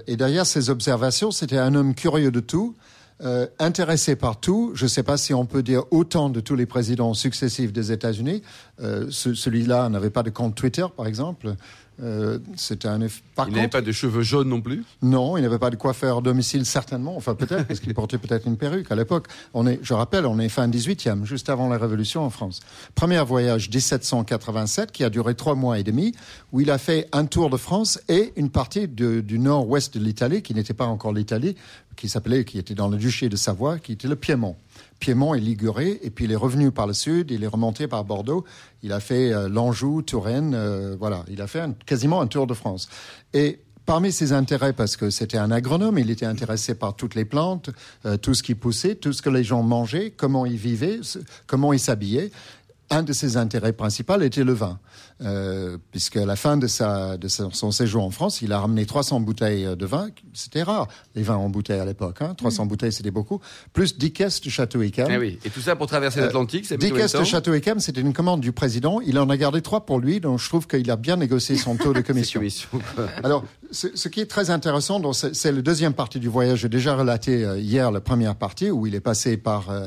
et 0.07 0.17
derrière 0.17 0.47
ces 0.47 0.71
observations, 0.71 1.31
c'était 1.31 1.59
un 1.59 1.75
homme 1.75 1.95
curieux 1.95 2.31
de 2.31 2.41
tout, 2.41 2.75
euh, 3.21 3.49
intéressé 3.59 4.15
par 4.15 4.39
tout. 4.39 4.71
Je 4.75 4.85
ne 4.85 4.89
sais 4.89 5.03
pas 5.03 5.17
si 5.17 5.35
on 5.35 5.45
peut 5.45 5.65
dire 5.65 5.83
autant 5.91 6.31
de 6.31 6.39
tous 6.39 6.55
les 6.55 6.67
présidents 6.67 7.15
successifs 7.15 7.73
des 7.73 7.91
États-Unis. 7.91 8.43
Euh, 8.81 9.07
celui-là 9.11 9.89
n'avait 9.89 10.11
pas 10.11 10.23
de 10.23 10.31
compte 10.31 10.55
Twitter, 10.55 10.87
par 10.97 11.09
exemple. 11.09 11.57
Euh, 12.01 12.39
un. 12.85 13.01
il 13.49 13.55
n'avait 13.55 13.69
pas 13.69 13.81
de 13.81 13.91
cheveux 13.93 14.23
jaunes 14.23 14.49
non 14.49 14.61
plus. 14.61 14.85
Non, 15.03 15.37
il 15.37 15.43
n'avait 15.43 15.59
pas 15.59 15.71
de 15.71 15.77
coiffeur 15.77 16.23
domicile 16.23 16.65
certainement. 16.65 17.17
Enfin 17.17 17.35
peut-être 17.35 17.67
parce 17.67 17.81
qu'il 17.81 17.93
portait 17.95 18.19
peut-être 18.19 18.47
une 18.47 18.57
perruque 18.57 18.91
à 18.93 18.95
l'époque. 18.95 19.27
On 19.53 19.67
est, 19.67 19.81
je 19.83 19.95
rappelle, 19.95 20.27
on 20.27 20.39
est 20.39 20.49
fin 20.49 20.69
18e, 20.69 21.25
juste 21.25 21.49
avant 21.49 21.69
la 21.69 21.77
Révolution 21.77 22.23
en 22.23 22.31
France. 22.31 22.61
Premier 22.95 23.21
voyage 23.23 23.69
1787 23.69 24.93
qui 24.93 25.03
a 25.03 25.11
duré 25.11 25.35
trois 25.35 25.55
mois 25.55 25.79
et 25.79 25.83
demi, 25.83 26.15
où 26.53 26.61
il 26.61 26.71
a 26.71 26.79
fait 26.79 27.09
un 27.13 27.27
tour 27.27 27.51
de 27.51 27.57
France 27.57 28.01
et 28.09 28.33
une 28.37 28.51
partie 28.51 28.87
du 28.87 29.39
nord-ouest 29.39 29.99
de 29.99 30.05
l'Italie 30.05 30.43
qui 30.43 30.55
n'était 30.55 30.75
pas 30.75 30.87
encore 30.87 31.13
l'Italie, 31.13 31.57
qui 31.97 32.09
s'appelait, 32.09 32.45
qui 32.45 32.59
était 32.59 32.75
dans 32.75 32.89
le 32.89 32.97
duché 32.97 33.29
de 33.29 33.37
Savoie, 33.37 33.79
qui 33.79 33.93
était 33.93 34.09
le 34.09 34.17
Piémont. 34.17 34.57
Piémont 34.99 35.35
et 35.35 35.41
Liguré, 35.41 36.01
et 36.03 36.11
puis 36.11 36.25
il 36.25 36.33
est 36.33 36.37
revenu 36.37 36.71
par 36.71 36.87
le 36.87 36.93
sud, 36.93 37.31
il 37.31 37.45
est 37.45 37.49
remonté 37.49 37.87
par 37.87 38.05
Bordeaux, 38.05 38.45
il 38.83 38.93
a 38.93 39.01
fait 39.01 39.33
euh, 39.33 39.49
l'Anjou, 39.49 40.03
Touraine, 40.03 40.55
euh, 40.55 40.97
voilà, 40.99 41.25
il 41.29 41.41
a 41.41 41.47
fait 41.47 41.65
quasiment 41.87 42.21
un 42.21 42.27
tour 42.27 42.47
de 42.47 42.55
France. 42.55 42.89
Et 43.33 43.61
parmi 43.87 44.13
ses 44.13 44.33
intérêts, 44.33 44.73
parce 44.73 44.97
que 44.97 45.09
c'était 45.09 45.39
un 45.39 45.51
agronome, 45.51 45.99
il 45.99 46.11
était 46.11 46.27
intéressé 46.27 46.75
par 46.75 46.95
toutes 46.95 47.15
les 47.15 47.25
plantes, 47.25 47.71
euh, 48.07 48.17
tout 48.17 48.35
ce 48.35 48.43
qui 48.43 48.55
poussait, 48.55 48.97
tout 48.97 49.13
ce 49.13 49.23
que 49.23 49.31
les 49.31 49.45
gens 49.45 49.63
mangeaient, 49.63 50.11
comment 50.11 50.45
ils 50.45 50.57
vivaient, 50.57 51.01
comment 51.47 51.73
ils 51.73 51.81
s'habillaient 51.81 52.31
un 52.91 53.03
de 53.03 53.13
ses 53.13 53.37
intérêts 53.37 53.73
principaux 53.73 54.21
était 54.21 54.45
le 54.45 54.53
vin, 54.53 54.79
euh, 55.23 55.79
puisque 55.91 56.17
à 56.17 56.27
la 56.27 56.37
fin 56.37 56.57
de, 56.57 56.67
sa, 56.67 57.17
de 57.17 57.29
son 57.29 57.71
séjour 57.71 58.05
en 58.05 58.11
France, 58.11 58.43
il 58.43 58.53
a 58.53 58.61
ramené 58.61 58.87
300 58.87 59.21
bouteilles 59.21 59.77
de 59.77 59.87
vin. 59.87 60.09
C'était 60.33 60.63
rare, 60.63 60.89
les 61.15 61.23
vins 61.23 61.37
en 61.37 61.49
bouteille 61.49 61.81
à 61.81 61.85
l'époque. 61.85 62.19
Hein. 62.21 62.35
300 62.37 62.65
mm. 62.65 62.69
bouteilles, 62.69 62.93
c'était 62.93 63.11
beaucoup. 63.11 63.41
Plus 63.73 63.99
10 63.99 64.13
caisses 64.13 64.41
de 64.41 64.51
Château 64.51 64.83
Yquem. 64.83 65.09
Eh 65.11 65.19
oui. 65.19 65.39
Et 65.45 65.51
tout 65.51 65.61
ça 65.61 65.77
pour 65.77 65.87
traverser 65.87 66.21
l'Atlantique, 66.21 66.67
c'est 66.67 66.79
10 66.79 66.93
caisses 66.93 67.15
de 67.15 67.25
Château 67.25 67.55
Yquem, 67.55 67.81
c'était 67.81 68.01
une 68.01 68.13
commande 68.13 68.41
du 68.41 68.53
président. 68.53 69.01
Il 69.01 69.19
en 69.19 69.29
a 69.29 69.37
gardé 69.37 69.63
trois 69.63 69.85
pour 69.85 69.99
lui, 69.99 70.21
donc 70.21 70.39
je 70.39 70.49
trouve 70.49 70.67
qu'il 70.67 70.91
a 70.91 70.97
bien 70.97 71.17
négocié 71.17 71.57
son 71.57 71.77
taux 71.77 71.93
de 71.93 72.01
commission. 72.09 72.41
Alors, 73.23 73.45
ce, 73.71 74.09
qui 74.09 74.21
est 74.21 74.27
très 74.27 74.51
intéressant, 74.51 75.01
c'est 75.13 75.53
le 75.53 75.63
deuxième 75.63 75.93
partie 75.93 76.19
du 76.19 76.29
voyage. 76.29 76.61
J'ai 76.61 76.69
déjà 76.69 76.97
relaté 76.97 77.45
euh, 77.45 77.59
hier 77.59 77.91
la 77.91 78.01
première 78.01 78.35
partie 78.35 78.71
où 78.71 78.87
il 78.87 78.95
est 78.95 79.01
passé 79.01 79.37
par 79.37 79.71
euh, 79.71 79.79
euh, 79.81 79.87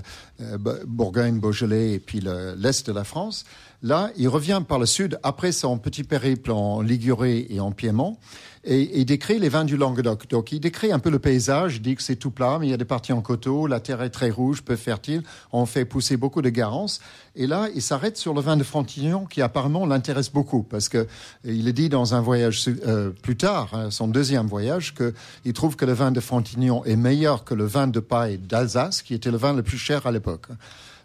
Bourgogne, 0.86 1.40
Beaujolais 1.40 1.94
et 1.94 2.00
puis 2.00 2.22
l'est 2.22 2.88
de 2.88 2.94
la 2.94 3.04
France. 3.04 3.46
Là, 3.84 4.12
il 4.18 4.28
revient 4.28 4.62
par 4.68 4.80
le 4.80 4.86
sud 4.86 5.20
après 5.24 5.52
son 5.52 5.78
petit 5.78 6.04
périple 6.04 6.52
en 6.52 6.82
Liguré 6.82 7.48
et 7.50 7.60
en 7.60 7.72
Piémont 7.72 8.18
et 8.64 9.00
il 9.00 9.06
décrit 9.06 9.40
les 9.40 9.50
vins 9.50 9.66
du 9.66 9.76
Languedoc. 9.76 10.28
Donc 10.30 10.52
il 10.52 10.60
décrit 10.60 10.92
un 10.92 11.00
peu 11.00 11.10
le 11.10 11.20
paysage, 11.20 11.78
il 11.78 11.82
dit 11.82 11.96
que 11.96 12.04
c'est 12.04 12.16
tout 12.16 12.32
plat, 12.32 12.58
mais 12.60 12.68
il 12.68 12.70
y 12.70 12.74
a 12.74 12.78
des 12.78 12.86
parties 12.86 13.14
en 13.14 13.22
coteaux, 13.22 13.66
la 13.68 13.80
terre 13.80 14.02
est 14.02 14.10
très 14.10 14.30
rouge, 14.30 14.62
peu 14.62 14.76
fertile, 14.76 15.24
on 15.52 15.66
fait 15.66 15.86
pousser 15.86 16.18
beaucoup 16.18 16.42
de 16.42 16.50
garance. 16.50 17.02
Et 17.36 17.48
là, 17.48 17.70
il 17.74 17.82
s'arrête 17.82 18.18
sur 18.18 18.34
le 18.34 18.42
vin 18.42 18.58
de 18.58 18.64
Frontignan 18.64 19.26
qui 19.26 19.42
apparemment 19.42 19.86
l'intéresse 19.86 20.32
beaucoup 20.32 20.64
parce 20.64 20.90
que 20.90 21.08
il 21.44 21.68
est 21.68 21.74
dit 21.74 21.90
dans 21.90 22.14
un 22.14 22.22
voyage 22.22 22.66
euh, 22.86 23.10
plus 23.10 23.38
tard, 23.38 23.70
hein, 23.74 23.90
son 23.90 24.08
deuxième 24.08 24.48
voyage, 24.48 24.94
qu'il 24.94 25.54
trouve 25.54 25.76
que 25.76 25.86
le 25.86 25.94
vin 25.94 26.12
de 26.12 26.20
Frontignan 26.20 26.84
est 26.86 26.96
meilleur 26.96 27.44
que 27.44 27.54
le 27.54 27.66
vin 27.66 27.88
de 27.88 28.00
paille 28.00 28.38
d'Alsace, 28.38 29.02
qui 29.02 29.14
était 29.14 29.32
le 29.32 29.38
vin 29.38 29.54
le 29.54 29.64
plus 29.64 29.78
cher 29.78 30.06
à 30.06 30.12
l'époque. 30.12 30.48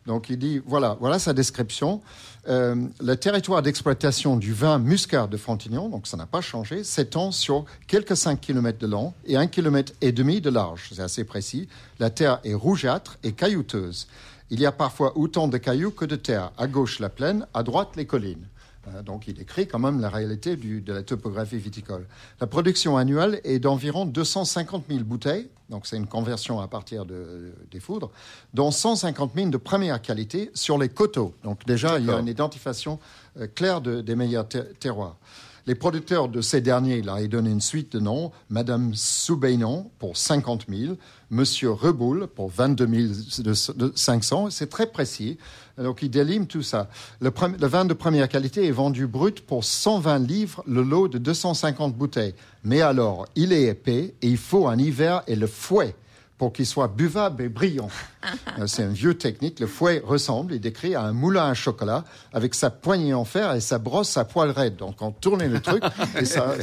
Donc 0.07 0.31
il 0.31 0.39
dit, 0.39 0.61
voilà, 0.65 0.97
voilà 1.01 1.19
sa 1.19 1.33
description. 1.33 2.01
Euh, 2.49 2.77
le 3.01 3.17
territoire 3.17 3.61
d'exploitation 3.61 4.37
du 4.37 4.53
vin 4.53 4.79
muscat 4.79 5.27
de 5.27 5.37
Frontignan, 5.37 5.89
donc 5.89 6.07
ça 6.07 6.17
n'a 6.17 6.27
pas 6.27 6.41
changé, 6.41 6.85
s'étend 6.85 7.33
sur 7.33 7.65
quelques 7.89 8.17
5 8.17 8.41
km 8.41 8.79
de 8.79 8.87
long 8.87 9.15
et 9.27 9.37
1 9.37 9.49
km 9.49 9.93
et 10.01 10.13
demi 10.13 10.41
de 10.41 10.51
large. 10.51 10.91
C'est 10.93 11.03
assez 11.03 11.25
précis. 11.25 11.69
La 11.99 12.11
terre 12.11 12.41
est 12.45 12.55
rougeâtre 12.55 13.19
et 13.25 13.33
caillouteuse. 13.33 14.07
Il 14.51 14.61
y 14.61 14.67
a 14.67 14.71
parfois 14.71 15.17
autant 15.19 15.49
de 15.49 15.59
cailloux 15.59 15.91
que 15.91 16.05
de 16.05 16.15
terre. 16.15 16.53
À 16.57 16.69
gauche 16.69 17.01
la 17.01 17.09
plaine, 17.09 17.47
à 17.53 17.65
droite 17.65 17.97
les 17.97 18.07
collines. 18.07 18.47
Euh, 18.89 19.03
donc 19.03 19.27
il 19.29 19.35
décrit 19.35 19.67
quand 19.67 19.79
même 19.79 20.01
la 20.01 20.09
réalité 20.09 20.57
de 20.57 20.93
la 20.93 21.03
topographie 21.03 21.59
viticole. 21.59 22.07
La 22.41 22.47
production 22.47 22.97
annuelle 22.97 23.41
est 23.45 23.59
d'environ 23.59 24.07
250 24.07 24.85
000 24.89 25.05
bouteilles, 25.05 25.49
donc 25.71 25.87
c'est 25.87 25.97
une 25.97 26.07
conversion 26.07 26.61
à 26.61 26.69
partir 26.69 27.05
de, 27.05 27.53
des 27.71 27.81
foudres, 27.81 28.11
dont 28.55 28.71
150 28.71 29.33
000 29.35 29.49
de 29.49 29.57
première 29.57 30.01
qualité 30.01 30.51
sur 30.55 30.79
les 30.79 30.89
coteaux. 30.89 31.35
Donc 31.45 31.67
déjà, 31.67 31.99
il 31.99 32.07
y 32.07 32.11
a 32.11 32.19
une 32.19 32.29
identification 32.29 32.99
euh, 33.39 33.47
claire 33.47 33.81
des 33.81 34.17
meilleurs 34.17 34.47
terroirs. 34.79 35.17
Les 35.67 35.75
producteurs 35.75 36.29
de 36.29 36.41
ces 36.43 36.61
derniers, 36.61 37.03
là, 37.03 37.21
ils 37.21 37.29
donnent 37.29 37.49
une 37.49 37.61
suite 37.61 37.93
de 37.93 37.99
noms. 37.99 38.31
Madame 38.51 38.95
Soubeynon 38.95 39.91
pour 39.99 40.17
50 40.17 40.67
000, 40.69 40.95
Monsieur 41.31 41.73
Reboul 41.73 42.29
pour 42.29 42.51
22 42.51 42.87
500. 43.97 44.51
C'est 44.51 44.69
très 44.69 44.87
précis. 44.87 45.39
Donc, 45.79 46.03
il 46.03 46.11
délime 46.11 46.47
tout 46.47 46.63
ça. 46.63 46.89
Le, 47.21 47.31
le, 47.61 47.67
vin 47.67 47.85
de 47.85 47.95
première 47.95 48.29
qualité 48.29 48.67
est 48.67 48.73
vendu 48.73 49.07
brut 49.07 49.41
pour 49.41 49.65
120 49.65 50.19
livres 50.27 50.63
le 50.67 50.83
lot 50.83 51.09
de 51.09 51.19
250 51.19 51.95
bouteilles. 51.95 52.35
Mais 52.65 52.81
alors, 52.81 53.27
il 53.37 53.53
est 53.53 53.65
épais 53.65 54.15
et 54.23 54.29
il 54.29 54.39
faut 54.39 54.69
un 54.69 54.79
hiver 54.79 55.23
et 55.27 55.37
le 55.37 55.47
fouet 55.47 55.95
pour 56.39 56.53
qu'il 56.53 56.67
soit 56.67 56.89
buvable 56.89 57.43
et 57.43 57.49
brillant. 57.49 57.89
Euh, 58.59 58.67
c'est 58.67 58.83
un 58.83 58.89
vieux 58.89 59.15
technique. 59.15 59.61
Le 59.61 59.69
fouet 59.69 60.03
ressemble, 60.05 60.55
il 60.55 60.61
décrit, 60.61 60.97
à 60.97 61.03
un 61.03 61.13
moulin 61.13 61.49
à 61.49 61.55
chocolat 61.55 62.05
avec 62.33 62.57
sa 62.57 62.71
poignée 62.71 63.15
en 63.15 63.25
fer 63.25 63.55
et 63.55 63.61
sa 63.61 63.79
brosse 63.79 64.17
à 64.17 64.25
poil 64.25 64.51
raide. 64.51 64.75
Donc 64.75 65.01
on 65.01 65.13
tournait 65.13 65.49
le 65.49 65.61
truc 65.61 65.85
et 66.19 66.25
ça, 66.25 66.55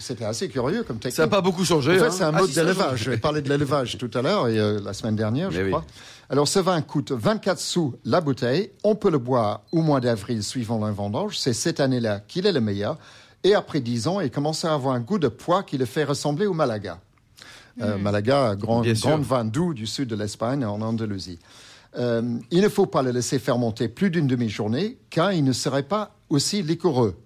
c'était 0.00 0.24
assez 0.24 0.48
curieux 0.48 0.82
comme 0.82 0.96
technique. 0.96 1.14
Ça 1.14 1.22
n'a 1.22 1.28
pas 1.28 1.42
beaucoup 1.42 1.64
changé. 1.64 1.92
En 1.92 1.98
fait, 1.98 2.06
hein. 2.06 2.10
c'est 2.10 2.24
un 2.24 2.32
mode 2.32 2.50
ah, 2.50 2.54
d'élevage. 2.54 3.04
Je 3.04 3.10
vais 3.10 3.18
parler 3.18 3.40
de 3.40 3.48
l'élevage 3.48 3.98
tout 3.98 4.10
à 4.14 4.22
l'heure 4.22 4.48
et 4.48 4.58
euh, 4.58 4.80
la 4.82 4.94
semaine 4.94 5.14
dernière, 5.14 5.52
je 5.52 5.68
crois. 5.68 5.84
Alors 6.28 6.48
ce 6.48 6.58
vin 6.58 6.80
coûte 6.82 7.12
24 7.12 7.58
sous 7.58 7.94
la 8.04 8.20
bouteille. 8.20 8.70
On 8.82 8.96
peut 8.96 9.10
le 9.10 9.18
boire 9.18 9.62
au 9.70 9.80
mois 9.80 10.00
d'avril 10.00 10.42
suivant 10.42 10.84
la 10.84 10.90
vendange. 10.90 11.38
C'est 11.38 11.52
cette 11.52 11.78
année-là 11.78 12.20
qu'il 12.26 12.46
est 12.46 12.52
le 12.52 12.60
meilleur. 12.60 12.98
Et 13.44 13.54
après 13.54 13.80
10 13.80 14.08
ans, 14.08 14.20
il 14.20 14.30
commence 14.30 14.64
à 14.64 14.74
avoir 14.74 14.94
un 14.94 15.00
goût 15.00 15.20
de 15.20 15.28
poids 15.28 15.62
qui 15.62 15.78
le 15.78 15.84
fait 15.84 16.02
ressembler 16.02 16.46
au 16.46 16.52
Malaga. 16.52 16.98
Euh, 17.80 17.96
hmm. 17.96 18.02
Malaga, 18.02 18.56
grand, 18.56 18.82
grande 18.82 19.22
vin 19.22 19.44
doux 19.44 19.72
du 19.72 19.86
sud 19.86 20.08
de 20.08 20.16
l'Espagne, 20.16 20.64
en 20.64 20.80
Andalousie. 20.80 21.38
Euh, 21.96 22.38
il 22.50 22.62
ne 22.62 22.68
faut 22.68 22.86
pas 22.86 23.02
le 23.02 23.10
laisser 23.10 23.38
fermenter 23.38 23.88
plus 23.88 24.10
d'une 24.10 24.26
demi-journée, 24.26 24.98
car 25.10 25.32
il 25.32 25.44
ne 25.44 25.52
serait 25.52 25.84
pas 25.84 26.16
aussi 26.28 26.62
liquoreux. 26.62 27.16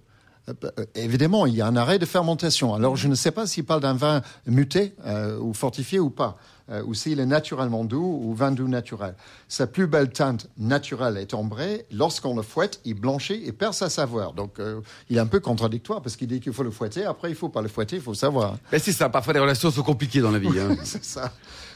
Euh, 0.49 0.71
évidemment, 0.95 1.47
il 1.47 1.55
y 1.55 1.63
a 1.63 1.67
un 1.67 1.77
arrêt 1.77 1.99
de 1.99 2.07
fermentation. 2.07 2.75
Alors, 2.75 2.97
je 2.97 3.09
ne 3.09 3.15
sais 3.15 3.31
pas 3.31 3.47
s'il 3.47 3.65
parle 3.65 3.81
d'un 3.81 3.95
vin 3.95 4.21
muté 4.47 4.95
ou 5.41 5.55
fortifié 5.55 5.99
ou 5.99 6.11
pas. 6.11 6.37
Euh, 6.70 6.83
ou 6.87 6.94
s'il 6.94 7.18
est 7.18 7.26
naturellement 7.26 7.85
doux 7.85 8.20
ou 8.22 8.33
vin 8.33 8.52
doux 8.52 8.68
naturel. 8.68 9.14
Sa 9.48 9.66
plus 9.66 9.87
belle 9.87 10.11
teinte 10.11 10.48
naturelle 10.56 11.16
est 11.16 11.35
ambrée. 11.35 11.87
Lorsqu'on 11.90 12.37
le 12.37 12.42
fouette, 12.42 12.80
il 12.85 12.94
blanchit 12.94 13.42
et 13.44 13.52
perd 13.52 13.74
sa 13.74 13.90
saveur. 13.90 14.35
Donc, 14.35 14.61
euh, 14.61 14.80
il 15.09 15.16
est 15.16 15.20
un 15.20 15.26
peu 15.26 15.40
contradictoire 15.40 16.00
parce 16.00 16.16
qu'il 16.16 16.28
dit 16.28 16.40
qu'il 16.40 16.52
faut 16.52 16.62
le 16.62 16.70
fouetter. 16.70 17.04
Après, 17.04 17.28
il 17.28 17.33
ne 17.33 17.37
faut 17.37 17.48
pas 17.48 17.62
le 17.62 17.68
fouetter, 17.68 17.96
il 17.96 18.02
faut 18.02 18.14
savoir. 18.14 18.56
Mais 18.70 18.78
c'est 18.78 18.92
ça. 18.92 19.09
Parfois, 19.09 19.33
les 19.33 19.40
relations 19.40 19.70
sont 19.70 19.83
compliquées 19.83 20.20
dans 20.20 20.30
la 20.30 20.38
vie. 20.38 20.59
Hein. 20.59 20.76
c'est 20.85 21.04
ça. 21.04 21.33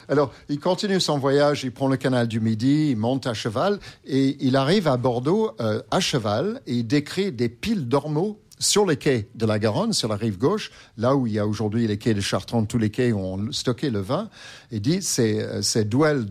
Alors, 0.08 0.32
il 0.48 0.60
continue 0.60 1.00
son 1.00 1.18
voyage, 1.18 1.64
il 1.64 1.72
prend 1.72 1.88
le 1.88 1.96
canal 1.96 2.28
du 2.28 2.38
Midi, 2.38 2.90
il 2.90 2.96
monte 2.96 3.26
à 3.26 3.34
cheval 3.34 3.78
et 4.04 4.36
il 4.40 4.54
arrive 4.56 4.86
à 4.86 4.96
Bordeaux 4.96 5.52
euh, 5.60 5.82
à 5.90 6.00
cheval 6.00 6.60
et 6.66 6.74
il 6.74 6.86
décrit 6.86 7.32
des 7.32 7.48
piles 7.48 7.88
d'ormeaux 7.88 8.38
sur 8.58 8.86
les 8.86 8.96
quais 8.96 9.28
de 9.34 9.46
la 9.46 9.58
Garonne, 9.58 9.92
sur 9.92 10.08
la 10.08 10.16
rive 10.16 10.38
gauche, 10.38 10.70
là 10.96 11.16
où 11.16 11.26
il 11.26 11.32
y 11.32 11.38
a 11.38 11.46
aujourd'hui 11.46 11.86
les 11.86 11.98
quais 11.98 12.14
de 12.14 12.20
Chartrand, 12.20 12.64
tous 12.64 12.78
les 12.78 12.90
quais 12.90 13.12
ont 13.12 13.50
stocké 13.52 13.90
le 13.90 14.00
vin, 14.00 14.28
et 14.70 14.80
dit 14.80 15.02
ces, 15.02 15.40
euh, 15.40 15.62
ces 15.62 15.84
douelles 15.84 16.26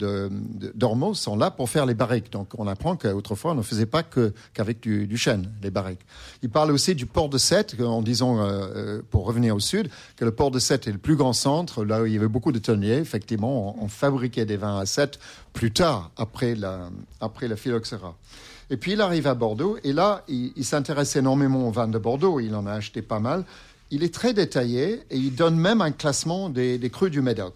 d'ormeaux 0.74 1.14
sont 1.14 1.36
là 1.36 1.52
pour 1.52 1.70
faire 1.70 1.86
les 1.86 1.94
barriques. 1.94 2.32
Donc 2.32 2.50
on 2.58 2.68
apprend 2.68 2.96
qu'autrefois 2.96 3.52
on 3.52 3.56
ne 3.56 3.62
faisait 3.62 3.86
pas 3.86 4.04
qu'avec 4.04 4.82
du, 4.82 5.18
chêne, 5.18 5.52
les 5.62 5.70
barriques. 5.70 6.06
Il 6.42 6.50
parle 6.50 6.72
aussi 6.72 6.96
du 6.96 7.06
port 7.06 7.30
de 7.30 7.38
Sète, 7.38 7.80
en 7.82 8.02
disant, 8.02 8.40
euh, 8.40 8.68
euh, 8.76 9.02
pour 9.10 9.26
revenir 9.26 9.56
au 9.56 9.60
sud, 9.60 9.90
que 10.16 10.26
le 10.26 10.32
port 10.32 10.52
de 10.52 10.60
Sète 10.60 10.88
est 10.88 10.92
le 10.92 10.98
plus 10.98 11.16
grand 11.16 11.34
centre, 11.34 11.84
là 11.84 12.02
où 12.02 12.06
il 12.06 12.14
y 12.14 12.18
avait 12.18 12.28
beaucoup 12.28 12.52
de 12.52 12.60
tonniers. 12.60 12.98
Effectivement, 12.98 13.76
on, 13.82 13.88
fabriquait 13.88 14.46
des 14.46 14.58
vins 14.58 14.80
à 14.80 14.86
Sète 14.86 15.20
plus 15.52 15.72
tard, 15.72 16.12
après 16.18 16.56
la, 16.56 16.90
après 17.22 17.48
la 17.48 17.56
phylloxéra. 17.56 18.16
Et 18.69 18.78
puis 18.78 18.93
il 18.93 19.02
arrive 19.02 19.28
à 19.28 19.34
Bordeaux, 19.34 19.78
et 19.84 19.93
là, 19.93 20.23
il, 20.28 20.65
s'intéresse 20.65 21.15
énormément 21.15 21.67
au 21.67 21.71
vin 21.71 21.88
de 21.88 21.97
Bordeaux, 21.97 22.39
il 22.39 22.56
en 22.56 22.65
a 22.65 22.73
acheté 22.73 23.02
pas 23.02 23.19
mal. 23.19 23.43
Il 23.91 24.04
est 24.04 24.13
très 24.13 24.34
détaillé, 24.34 25.04
et 25.10 25.17
il 25.17 25.36
donne 25.36 25.56
même 25.58 25.82
un 25.82 25.91
classement 25.91 26.49
des, 26.49 26.80
crus 26.91 27.12
du 27.12 27.21
Médoc. 27.21 27.56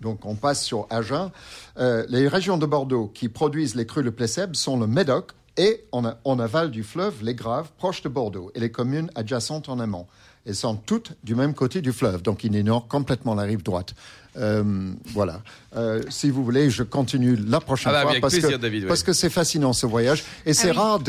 Donc 0.00 0.26
on 0.26 0.34
passe 0.34 0.62
sur 0.62 0.86
Agen. 0.90 1.30
Euh, 1.78 2.04
les 2.08 2.28
régions 2.28 2.58
de 2.58 2.66
Bordeaux 2.66 3.10
qui 3.14 3.28
produisent 3.28 3.74
les 3.74 3.86
crus 3.86 4.04
le 4.04 4.12
Plesseb 4.12 4.54
sont 4.54 4.78
le 4.78 4.86
Médoc 4.86 5.32
et 5.56 5.84
en, 5.92 6.38
aval 6.38 6.70
du 6.70 6.82
fleuve 6.82 7.22
les 7.22 7.34
Graves, 7.34 7.70
proche 7.78 8.02
de 8.02 8.08
Bordeaux, 8.08 8.50
et 8.54 8.60
les 8.60 8.70
communes 8.70 9.10
adjacentes 9.14 9.68
en 9.68 9.80
amont. 9.80 10.06
Elles 10.46 10.54
sont 10.54 10.76
toutes 10.76 11.12
du 11.24 11.34
même 11.34 11.54
côté 11.54 11.80
du 11.80 11.92
fleuve, 11.92 12.22
donc 12.22 12.44
il 12.44 12.54
ignore 12.54 12.86
complètement 12.86 13.34
la 13.34 13.42
rive 13.42 13.62
droite. 13.62 13.94
Euh, 14.38 14.92
voilà. 15.06 15.40
Euh, 15.76 16.02
si 16.08 16.30
vous 16.30 16.44
voulez, 16.44 16.70
je 16.70 16.82
continue 16.82 17.36
la 17.36 17.60
prochaine 17.60 17.92
ah 17.94 18.04
bah, 18.04 18.10
fois 18.10 18.20
parce, 18.20 18.36
que, 18.36 18.86
parce 18.86 19.02
que 19.02 19.12
c'est 19.12 19.30
fascinant 19.30 19.72
ce 19.72 19.86
voyage 19.86 20.24
et 20.44 20.52
c'est 20.52 20.70
ah 20.70 20.80
rare 20.80 21.00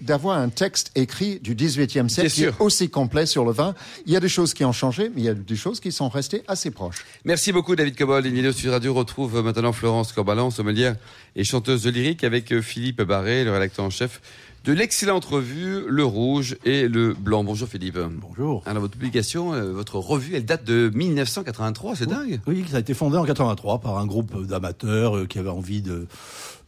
d'avoir 0.00 0.38
un 0.38 0.48
texte 0.48 0.92
écrit 0.94 1.40
du 1.40 1.54
XVIIIe 1.54 2.08
siècle 2.08 2.30
qui 2.30 2.44
est 2.44 2.60
aussi 2.60 2.88
complet 2.88 3.26
sur 3.26 3.44
le 3.44 3.52
vin. 3.52 3.74
Il 4.06 4.12
y 4.12 4.16
a 4.16 4.20
des 4.20 4.28
choses 4.28 4.54
qui 4.54 4.64
ont 4.64 4.72
changé, 4.72 5.10
mais 5.14 5.22
il 5.22 5.24
y 5.24 5.28
a 5.28 5.34
des 5.34 5.56
choses 5.56 5.80
qui 5.80 5.92
sont 5.92 6.08
restées 6.08 6.42
assez 6.46 6.70
proches. 6.70 7.04
Merci 7.24 7.52
beaucoup 7.52 7.74
David 7.74 7.96
Cobol. 7.96 8.26
Une 8.26 8.52
sur 8.52 8.72
Radio 8.72 8.94
retrouve 8.94 9.42
maintenant 9.42 9.72
Florence 9.72 10.12
Corbalan, 10.12 10.50
sommelière 10.50 10.96
et 11.36 11.44
chanteuse 11.44 11.82
de 11.82 11.90
lyrique 11.90 12.24
avec 12.24 12.60
Philippe 12.60 13.02
Barré, 13.02 13.44
le 13.44 13.52
rédacteur 13.52 13.84
en 13.84 13.90
chef 13.90 14.20
de 14.68 14.74
l'excellente 14.74 15.24
revue 15.24 15.84
Le 15.88 16.04
Rouge 16.04 16.58
et 16.66 16.88
le 16.88 17.14
Blanc. 17.14 17.42
Bonjour 17.42 17.66
Philippe. 17.66 17.98
Bonjour. 18.20 18.62
Alors 18.66 18.82
votre 18.82 18.98
publication, 18.98 19.54
euh, 19.54 19.72
votre 19.72 19.96
revue, 19.96 20.34
elle 20.34 20.44
date 20.44 20.64
de 20.64 20.90
1983, 20.94 21.96
c'est 21.96 22.04
dingue. 22.04 22.38
Oui, 22.46 22.66
ça 22.70 22.76
a 22.76 22.80
été 22.80 22.92
fondé 22.92 23.16
en 23.16 23.24
83 23.24 23.78
par 23.78 23.96
un 23.96 24.04
groupe 24.04 24.46
d'amateurs 24.46 25.16
euh, 25.16 25.26
qui 25.26 25.38
avaient 25.38 25.48
envie 25.48 25.80
de 25.80 26.06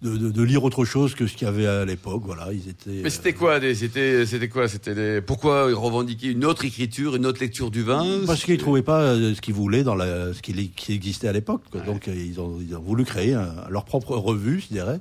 de, 0.02 0.16
de, 0.16 0.30
de, 0.30 0.42
lire 0.42 0.64
autre 0.64 0.84
chose 0.84 1.14
que 1.14 1.26
ce 1.26 1.34
qu'il 1.34 1.46
y 1.46 1.48
avait 1.48 1.66
à 1.66 1.84
l'époque. 1.84 2.22
Voilà, 2.24 2.48
ils 2.52 2.68
étaient. 2.68 3.02
Mais 3.02 3.10
c'était 3.10 3.34
quoi 3.34 3.60
C'était 3.74 4.24
c'était 4.24 4.48
quoi? 4.48 4.66
C'était 4.68 4.94
des... 4.94 5.20
pourquoi 5.20 5.66
ils 5.68 5.74
revendiquaient 5.74 6.30
une 6.30 6.44
autre 6.44 6.64
écriture, 6.64 7.16
une 7.16 7.26
autre 7.26 7.40
lecture 7.40 7.70
du 7.70 7.82
vin? 7.82 8.20
Parce 8.26 8.44
qu'ils 8.44 8.58
trouvaient 8.58 8.82
pas 8.82 9.00
euh, 9.00 9.34
ce 9.34 9.40
qu'ils 9.40 9.54
voulaient 9.54 9.82
dans 9.82 9.94
la, 9.94 10.32
ce 10.32 10.40
qui, 10.40 10.70
qui 10.70 10.94
existait 10.94 11.28
à 11.28 11.32
l'époque. 11.32 11.62
Ouais. 11.74 11.82
Donc 11.84 12.08
euh, 12.08 12.14
ils 12.14 12.40
ont, 12.40 12.58
ils 12.66 12.74
ont 12.74 12.80
voulu 12.80 13.04
créer 13.04 13.34
un, 13.34 13.54
leur 13.68 13.84
propre 13.84 14.16
revue, 14.16 14.60
je 14.60 14.72
dirais. 14.72 15.00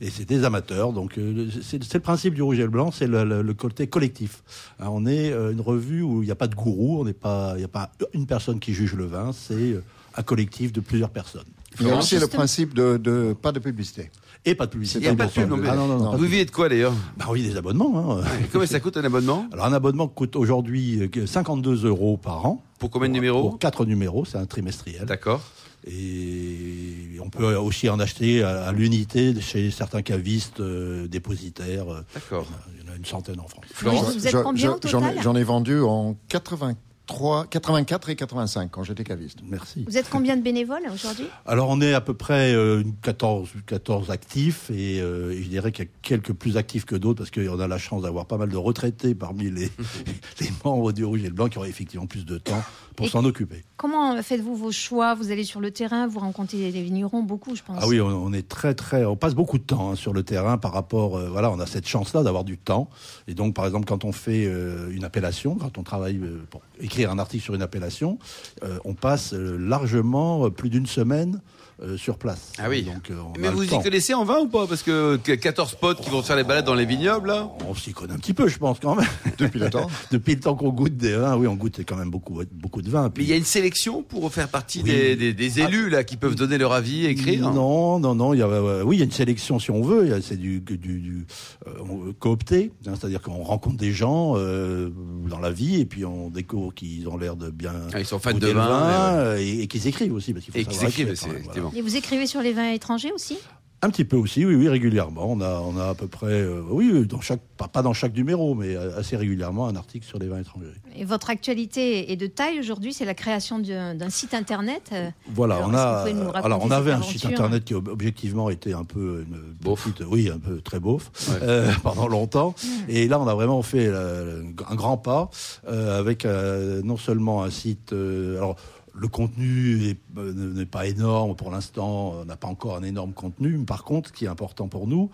Et 0.00 0.08
c'était 0.08 0.36
des 0.38 0.44
amateurs. 0.44 0.92
Donc 0.92 1.18
euh, 1.18 1.48
c'est 1.60 1.92
le 1.92 2.00
principe 2.00 2.34
du 2.38 2.42
rouge 2.42 2.58
et 2.58 2.62
le 2.62 2.68
blanc, 2.68 2.90
c'est 2.90 3.06
le, 3.06 3.24
le, 3.24 3.42
le, 3.42 3.54
côté 3.54 3.88
collectif. 3.88 4.42
Hein, 4.80 4.86
on 4.90 5.06
est 5.06 5.32
une 5.32 5.60
revue 5.60 6.02
où 6.02 6.22
il 6.22 6.26
n'y 6.26 6.32
a 6.32 6.36
pas 6.36 6.46
de 6.46 6.54
gourou, 6.54 7.00
on 7.00 7.04
n'est 7.04 7.12
pas, 7.12 7.52
il 7.56 7.58
n'y 7.58 7.64
a 7.64 7.68
pas 7.68 7.90
une 8.14 8.26
personne 8.26 8.60
qui 8.60 8.72
juge 8.72 8.94
le 8.94 9.06
vin, 9.06 9.32
c'est 9.32 9.76
un 10.16 10.22
collectif 10.22 10.72
de 10.72 10.80
plusieurs 10.80 11.10
personnes. 11.10 11.44
Il 11.80 11.86
y 11.86 11.90
a 11.90 11.96
aussi 11.96 12.18
le 12.18 12.26
principe 12.26 12.74
de, 12.74 12.96
de 12.96 13.34
pas 13.40 13.52
de 13.52 13.58
publicité. 13.58 14.10
Et 14.44 14.54
pas 14.54 14.66
de 14.66 14.70
publicité. 14.70 15.00
Il 15.00 15.02
n'y 15.02 15.08
a 15.08 15.14
pas 15.16 15.26
de 15.26 15.30
pub 15.30 15.48
non. 15.48 15.58
Ah, 15.66 15.74
non, 15.74 15.86
non, 15.86 15.98
non, 15.98 16.16
Vous 16.16 16.24
vivez 16.24 16.44
de 16.44 16.50
quoi 16.50 16.68
d'ailleurs? 16.68 16.94
Bah 17.16 17.26
oui, 17.30 17.42
des 17.42 17.56
abonnements. 17.56 18.18
Hein. 18.18 18.24
Combien 18.52 18.66
ça 18.66 18.80
coûte 18.80 18.96
un 18.96 19.04
abonnement? 19.04 19.46
Alors 19.52 19.66
un 19.66 19.72
abonnement 19.72 20.08
coûte 20.08 20.36
aujourd'hui 20.36 21.10
52 21.26 21.86
euros 21.86 22.16
par 22.16 22.46
an. 22.46 22.62
Pour 22.78 22.90
combien 22.90 23.08
de 23.08 23.14
numéros? 23.14 23.50
Pour 23.50 23.58
4 23.58 23.84
numéros, 23.84 24.24
c'est 24.24 24.38
un 24.38 24.46
trimestriel. 24.46 25.04
D'accord. 25.06 25.42
Et 25.86 26.87
on 27.28 27.38
peut 27.38 27.54
aussi 27.56 27.88
en 27.90 28.00
acheter 28.00 28.42
à, 28.42 28.64
à 28.64 28.72
l'unité 28.72 29.38
chez 29.40 29.70
certains 29.70 30.02
cavistes 30.02 30.60
euh, 30.60 31.06
dépositaires. 31.08 31.86
D'accord. 32.14 32.46
Il 32.74 32.86
y 32.86 32.88
en 32.88 32.92
a 32.92 32.96
une 32.96 33.04
centaine 33.04 33.38
en 33.40 33.46
France. 33.46 33.64
Florence, 33.72 34.14
vous 34.14 34.26
êtes 34.26 34.42
combien 34.42 34.72
au 34.72 34.78
total 34.78 35.16
J'en 35.22 35.36
ai 35.36 35.42
vendu 35.42 35.80
en 35.80 36.16
80 36.28 36.74
3, 37.08 37.46
84 37.46 38.10
et 38.10 38.16
85 38.16 38.70
quand 38.70 38.84
j'étais 38.84 39.02
caviste. 39.02 39.38
Merci. 39.42 39.84
Vous 39.88 39.96
êtes 39.96 40.08
combien 40.10 40.36
de 40.36 40.42
bénévoles 40.42 40.82
aujourd'hui? 40.92 41.26
Alors 41.46 41.70
on 41.70 41.80
est 41.80 41.94
à 41.94 42.00
peu 42.00 42.14
près 42.14 42.54
euh, 42.54 42.84
14, 43.02 43.48
14 43.66 44.10
actifs 44.10 44.70
et, 44.70 45.00
euh, 45.00 45.32
et 45.32 45.42
je 45.42 45.48
dirais 45.48 45.72
qu'il 45.72 45.86
y 45.86 45.88
a 45.88 45.90
quelques 46.02 46.32
plus 46.32 46.58
actifs 46.58 46.84
que 46.84 46.94
d'autres 46.94 47.18
parce 47.18 47.30
qu'on 47.30 47.58
a 47.58 47.66
la 47.66 47.78
chance 47.78 48.02
d'avoir 48.02 48.26
pas 48.26 48.36
mal 48.36 48.50
de 48.50 48.56
retraités 48.56 49.14
parmi 49.14 49.50
les, 49.50 49.70
les 50.40 50.50
membres 50.64 50.92
du 50.92 51.04
Rouge 51.04 51.24
et 51.24 51.28
le 51.28 51.34
Blanc 51.34 51.48
qui 51.48 51.58
auraient 51.58 51.70
effectivement 51.70 52.06
plus 52.06 52.26
de 52.26 52.36
temps 52.36 52.62
pour 52.94 53.08
s'en 53.08 53.24
occuper. 53.24 53.64
Comment 53.76 54.20
faites-vous 54.22 54.56
vos 54.56 54.72
choix? 54.72 55.14
Vous 55.14 55.30
allez 55.30 55.44
sur 55.44 55.60
le 55.60 55.70
terrain, 55.70 56.08
vous 56.08 56.18
rencontrez 56.18 56.70
les 56.70 56.82
vignerons 56.82 57.22
beaucoup, 57.22 57.54
je 57.54 57.62
pense. 57.62 57.78
Ah 57.80 57.86
oui, 57.86 58.00
on, 58.00 58.08
on 58.08 58.32
est 58.32 58.46
très 58.46 58.74
très, 58.74 59.04
on 59.04 59.16
passe 59.16 59.34
beaucoup 59.34 59.56
de 59.56 59.62
temps 59.62 59.92
hein, 59.92 59.94
sur 59.94 60.12
le 60.12 60.24
terrain 60.24 60.58
par 60.58 60.72
rapport, 60.72 61.16
euh, 61.16 61.28
voilà, 61.30 61.50
on 61.50 61.60
a 61.60 61.66
cette 61.66 61.86
chance-là 61.86 62.22
d'avoir 62.22 62.44
du 62.44 62.58
temps. 62.58 62.90
Et 63.28 63.34
donc 63.34 63.54
par 63.54 63.64
exemple 63.66 63.86
quand 63.86 64.04
on 64.04 64.12
fait 64.12 64.44
euh, 64.46 64.90
une 64.90 65.04
appellation, 65.04 65.54
quand 65.54 65.78
on 65.78 65.82
travaille 65.84 66.20
pour 66.50 66.60
écrire 66.80 66.97
un 67.06 67.18
article 67.18 67.44
sur 67.44 67.54
une 67.54 67.62
appellation, 67.62 68.18
euh, 68.64 68.78
on 68.84 68.94
passe 68.94 69.32
largement 69.32 70.50
plus 70.50 70.70
d'une 70.70 70.86
semaine 70.86 71.40
euh, 71.80 71.96
sur 71.96 72.18
place. 72.18 72.52
Ah 72.58 72.68
oui. 72.68 72.82
Donc, 72.82 73.10
euh, 73.10 73.14
Mais 73.38 73.50
vous 73.50 73.62
y 73.62 73.82
connaissez 73.82 74.12
en 74.12 74.24
vin 74.24 74.40
ou 74.40 74.48
pas? 74.48 74.66
Parce 74.66 74.82
que 74.82 75.16
14 75.16 75.76
potes 75.76 76.00
qui 76.00 76.10
vont 76.10 76.22
faire 76.22 76.34
les 76.34 76.42
balades 76.42 76.64
dans 76.64 76.74
les 76.74 76.86
vignobles, 76.86 77.28
là 77.28 77.48
On 77.68 77.74
s'y 77.74 77.92
connaît 77.92 78.14
un 78.14 78.18
petit 78.18 78.34
peu, 78.34 78.48
je 78.48 78.58
pense, 78.58 78.78
quand 78.80 78.96
même. 78.96 79.06
Depuis 79.38 79.60
le 79.60 79.70
temps 79.70 79.88
Depuis 80.10 80.34
le 80.34 80.40
temps 80.40 80.56
qu'on 80.56 80.70
goûte 80.70 80.96
des 80.96 81.14
vins, 81.14 81.36
oui, 81.36 81.46
on 81.46 81.54
goûte 81.54 81.78
quand 81.86 81.94
même 81.94 82.10
beaucoup, 82.10 82.42
beaucoup 82.52 82.82
de 82.82 82.90
vins. 82.90 83.10
Puis... 83.10 83.22
Mais 83.22 83.28
il 83.28 83.30
y 83.30 83.32
a 83.32 83.36
une 83.36 83.44
sélection 83.44 84.02
pour 84.02 84.32
faire 84.32 84.48
partie 84.48 84.82
oui. 84.82 84.90
des, 84.90 85.16
des, 85.16 85.32
des, 85.32 85.60
élus, 85.60 85.88
là, 85.88 86.02
qui 86.02 86.16
peuvent 86.16 86.34
donner 86.34 86.58
leur 86.58 86.72
avis, 86.72 87.06
écrire? 87.06 87.46
Hein 87.46 87.52
Non, 87.54 88.00
non, 88.00 88.16
non. 88.16 88.34
Il 88.34 88.38
y 88.38 88.42
a, 88.42 88.48
euh, 88.48 88.82
oui, 88.82 88.96
il 88.96 88.98
y 88.98 89.02
a 89.02 89.04
une 89.04 89.12
sélection, 89.12 89.60
si 89.60 89.70
on 89.70 89.82
veut. 89.82 90.20
C'est 90.20 90.36
du, 90.36 90.60
du, 90.60 90.76
du 90.78 91.26
euh, 91.68 92.12
coopté, 92.18 92.72
hein, 92.86 92.94
c'est-à-dire 92.98 93.22
qu'on 93.22 93.44
rencontre 93.44 93.76
des 93.76 93.92
gens 93.92 94.34
euh, 94.36 94.90
dans 95.28 95.38
la 95.38 95.52
vie 95.52 95.80
et 95.80 95.84
puis 95.84 96.04
on 96.04 96.28
découvre 96.28 96.74
qu'ils 96.74 97.08
ont 97.08 97.16
l'air 97.16 97.36
de 97.36 97.50
bien. 97.50 97.72
Ah, 97.92 98.00
ils 98.00 98.06
sont 98.06 98.18
fans 98.18 98.34
de 98.34 98.48
vin. 98.48 98.68
vin 98.68 99.36
et, 99.36 99.42
et, 99.42 99.62
et 99.62 99.66
qu'ils 99.68 99.86
écrivent 99.86 100.14
aussi. 100.14 100.32
Parce 100.32 100.44
qu'il 100.44 100.54
faut 100.54 100.58
et 100.58 100.64
qu'ils 100.64 100.84
écrivent, 100.84 101.14
c'est 101.14 101.28
voilà. 101.28 101.67
Et 101.74 101.82
vous 101.82 101.96
écrivez 101.96 102.26
sur 102.26 102.42
les 102.42 102.52
vins 102.52 102.70
étrangers 102.70 103.12
aussi? 103.12 103.38
Un 103.80 103.90
petit 103.90 104.04
peu 104.04 104.16
aussi, 104.16 104.44
oui, 104.44 104.56
oui, 104.56 104.68
régulièrement. 104.68 105.30
On 105.30 105.40
a, 105.40 105.60
on 105.60 105.76
a 105.76 105.90
à 105.90 105.94
peu 105.94 106.08
près, 106.08 106.32
euh, 106.32 106.62
oui, 106.68 107.06
dans 107.06 107.20
chaque, 107.20 107.38
pas, 107.56 107.68
pas, 107.68 107.80
dans 107.80 107.92
chaque 107.92 108.12
numéro, 108.12 108.56
mais 108.56 108.74
assez 108.74 109.16
régulièrement 109.16 109.68
un 109.68 109.76
article 109.76 110.04
sur 110.04 110.18
les 110.18 110.26
vins 110.26 110.40
étrangers. 110.40 110.72
Et 110.96 111.04
votre 111.04 111.30
actualité 111.30 112.10
est 112.10 112.16
de 112.16 112.26
taille 112.26 112.58
aujourd'hui, 112.58 112.92
c'est 112.92 113.04
la 113.04 113.14
création 113.14 113.60
d'un 113.60 114.10
site 114.10 114.34
internet. 114.34 114.92
Voilà, 115.28 115.58
alors, 115.58 115.68
on 115.68 115.74
a, 115.74 116.38
alors 116.38 116.64
on 116.64 116.72
avait 116.72 116.90
un 116.90 117.02
site 117.02 117.24
internet 117.26 117.64
qui 117.64 117.74
objectivement 117.74 118.50
était 118.50 118.72
un 118.72 118.82
peu 118.82 119.24
une 119.28 119.54
petite, 119.54 120.02
oui, 120.08 120.28
un 120.28 120.40
peu 120.40 120.60
très 120.60 120.80
beauf 120.80 121.12
ouais. 121.28 121.36
euh, 121.42 121.72
pendant 121.84 122.08
longtemps. 122.08 122.56
Mmh. 122.60 122.68
Et 122.88 123.06
là, 123.06 123.20
on 123.20 123.28
a 123.28 123.34
vraiment 123.34 123.62
fait 123.62 123.86
euh, 123.86 124.42
un 124.68 124.74
grand 124.74 124.96
pas 124.96 125.30
euh, 125.68 126.00
avec 126.00 126.24
non 126.24 126.96
seulement 126.96 127.44
un 127.44 127.50
site, 127.50 127.92
euh, 127.92 128.38
alors 128.38 128.56
le 128.98 129.08
contenu 129.08 129.96
n'est 130.16 130.66
pas 130.66 130.86
énorme 130.86 131.36
pour 131.36 131.50
l'instant, 131.50 132.14
on 132.20 132.24
n'a 132.24 132.36
pas 132.36 132.48
encore 132.48 132.76
un 132.76 132.82
énorme 132.82 133.12
contenu. 133.12 133.58
Par 133.64 133.84
contre, 133.84 134.08
ce 134.08 134.12
qui 134.12 134.24
est 134.24 134.28
important 134.28 134.68
pour 134.68 134.86
nous, 134.86 135.10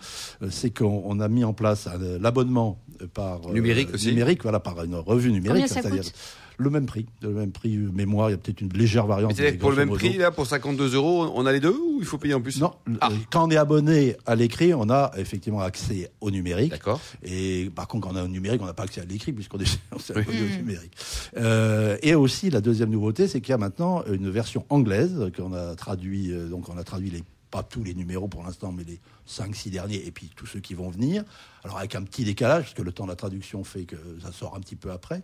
c'est 0.49 0.75
qu'on 0.75 1.19
a 1.19 1.27
mis 1.27 1.43
en 1.43 1.53
place 1.53 1.87
l'abonnement 2.19 2.79
par 3.13 3.49
numérique 3.49 3.93
aussi. 3.93 4.07
Numérique, 4.07 4.43
voilà, 4.43 4.59
par 4.59 4.83
une 4.83 4.95
revue 4.95 5.31
numérique, 5.31 5.67
c'est-à-dire 5.67 6.03
le 6.57 6.69
même 6.69 6.85
prix, 6.85 7.05
le 7.21 7.29
même 7.29 7.51
prix 7.51 7.77
mémoire. 7.77 8.29
Il 8.29 8.33
y 8.33 8.35
a 8.35 8.37
peut-être 8.37 8.61
une 8.61 8.73
légère 8.73 9.07
variante. 9.07 9.37
Mais 9.37 9.53
pour 9.53 9.71
le 9.71 9.77
même 9.77 9.89
prix, 9.89 10.17
là, 10.17 10.31
pour 10.31 10.45
52 10.45 10.95
euros, 10.95 11.31
on 11.35 11.45
a 11.45 11.51
les 11.51 11.59
deux 11.59 11.75
ou 11.75 11.97
il 11.99 12.05
faut 12.05 12.17
payer 12.17 12.33
en 12.33 12.41
plus 12.41 12.59
Non. 12.59 12.73
Ah. 13.01 13.09
Quand 13.31 13.47
on 13.47 13.51
est 13.51 13.57
abonné 13.57 14.15
à 14.25 14.35
l'écrit, 14.35 14.73
on 14.73 14.89
a 14.89 15.11
effectivement 15.17 15.61
accès 15.61 16.11
au 16.21 16.31
numérique. 16.31 16.71
D'accord. 16.71 16.99
Et 17.23 17.71
par 17.75 17.87
contre, 17.87 18.07
quand 18.07 18.13
on 18.13 18.17
a 18.17 18.21
un 18.21 18.27
numérique, 18.27 18.61
on 18.61 18.65
n'a 18.65 18.73
pas 18.73 18.83
accès 18.83 19.01
à 19.01 19.05
l'écrit 19.05 19.33
puisqu'on 19.33 19.59
est, 19.59 19.79
on 19.91 19.97
est 19.97 20.11
abonné 20.11 20.37
oui. 20.41 20.53
au 20.53 20.57
numérique. 20.57 20.91
Euh, 21.37 21.97
et 22.01 22.15
aussi, 22.15 22.49
la 22.49 22.61
deuxième 22.61 22.89
nouveauté, 22.89 23.27
c'est 23.27 23.41
qu'il 23.41 23.51
y 23.51 23.53
a 23.53 23.57
maintenant 23.57 24.03
une 24.11 24.29
version 24.29 24.65
anglaise 24.69 25.31
qu'on 25.35 25.53
a 25.53 25.75
traduit. 25.75 26.31
Euh, 26.31 26.47
donc, 26.47 26.69
on 26.69 26.77
a 26.77 26.83
traduit 26.83 27.09
les 27.09 27.23
pas 27.55 27.63
tous 27.63 27.85
les 27.85 27.93
numéros 27.93 28.27
pour 28.27 28.43
l'instant, 28.43 28.73
mais 28.73 28.83
les 28.83 28.99
5-6 29.29 29.69
derniers, 29.69 30.05
et 30.05 30.11
puis 30.11 30.29
tous 30.35 30.45
ceux 30.45 30.59
qui 30.59 30.73
vont 30.73 30.89
venir. 30.89 31.23
Alors 31.63 31.77
avec 31.77 31.95
un 31.95 32.03
petit 32.03 32.25
décalage, 32.25 32.63
parce 32.63 32.73
que 32.73 32.81
le 32.81 32.91
temps 32.91 33.05
de 33.05 33.09
la 33.09 33.15
traduction 33.15 33.63
fait 33.63 33.85
que 33.85 33.95
ça 34.21 34.33
sort 34.33 34.55
un 34.57 34.59
petit 34.59 34.75
peu 34.75 34.91
après, 34.91 35.23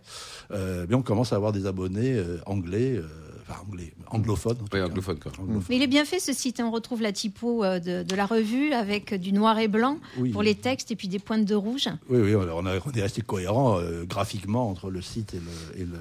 euh, 0.52 0.86
mais 0.88 0.96
on 0.96 1.02
commence 1.02 1.34
à 1.34 1.36
avoir 1.36 1.52
des 1.52 1.66
abonnés 1.66 2.14
euh, 2.14 2.40
anglais, 2.46 2.96
euh, 2.96 3.06
enfin 3.42 3.62
anglais, 3.68 3.94
anglophones. 4.08 4.58
Oui, 4.74 4.82
anglophone, 4.82 5.20
quoi. 5.20 5.34
Anglophone. 5.38 5.66
Mais 5.68 5.76
il 5.76 5.82
est 5.82 5.88
bien 5.88 6.06
fait 6.06 6.22
ce 6.22 6.32
site, 6.32 6.62
on 6.62 6.72
retrouve 6.72 7.02
la 7.02 7.12
typo 7.12 7.66
de, 7.66 8.04
de 8.04 8.16
la 8.16 8.26
revue 8.26 8.72
avec 8.72 9.14
du 9.14 9.34
noir 9.34 9.60
et 9.60 9.68
blanc 9.68 9.98
oui. 10.18 10.30
pour 10.32 10.42
les 10.42 10.56
textes 10.56 10.90
et 10.92 10.96
puis 10.96 11.10
des 11.10 11.20
pointes 11.20 11.44
de 11.44 11.56
rouge. 11.56 11.90
Oui, 12.10 12.22
oui, 12.22 12.36
on, 12.36 12.66
a, 12.66 12.80
on 12.86 12.92
est 12.94 13.02
resté 13.02 13.22
cohérent 13.22 13.78
graphiquement 14.06 14.70
entre 14.70 14.90
le 14.90 15.02
site 15.02 15.34
et 15.34 15.40
le, 15.40 15.82
et 15.82 15.86
le, 15.86 16.00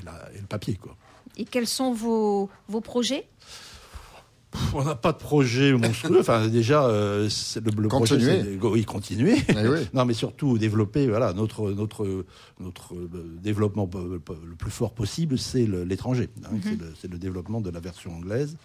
et 0.00 0.04
la, 0.04 0.28
et 0.34 0.40
le 0.40 0.46
papier. 0.46 0.74
Quoi. 0.74 0.96
Et 1.36 1.44
quels 1.44 1.68
sont 1.68 1.92
vos, 1.92 2.50
vos 2.68 2.80
projets? 2.80 3.28
On 4.74 4.84
n'a 4.84 4.94
pas 4.94 5.12
de 5.12 5.18
projet 5.18 5.72
monstrueux. 5.72 6.20
Enfin, 6.20 6.48
déjà, 6.48 6.84
euh, 6.84 7.28
le, 7.56 7.82
le 7.82 7.88
continuer. 7.88 8.38
projet, 8.38 8.58
c'est 8.60 8.66
oui, 8.66 8.84
continuer. 8.84 9.36
Mais 9.48 9.68
oui. 9.68 9.78
non, 9.94 10.04
mais 10.04 10.14
surtout 10.14 10.58
développer. 10.58 11.06
Voilà, 11.08 11.32
notre 11.32 11.70
notre 11.72 12.24
notre 12.60 12.94
développement 13.42 13.88
le 13.94 14.54
plus 14.56 14.70
fort 14.70 14.92
possible, 14.94 15.38
c'est 15.38 15.66
l'étranger. 15.66 16.28
Hein, 16.44 16.48
mm 16.52 16.58
-hmm. 16.58 16.78
C'est 17.00 17.08
le, 17.08 17.14
le, 17.14 17.18
développement 17.18 17.60
de 17.60 17.70
la 17.70 17.80
version 17.80 18.14
anglaise. 18.16 18.56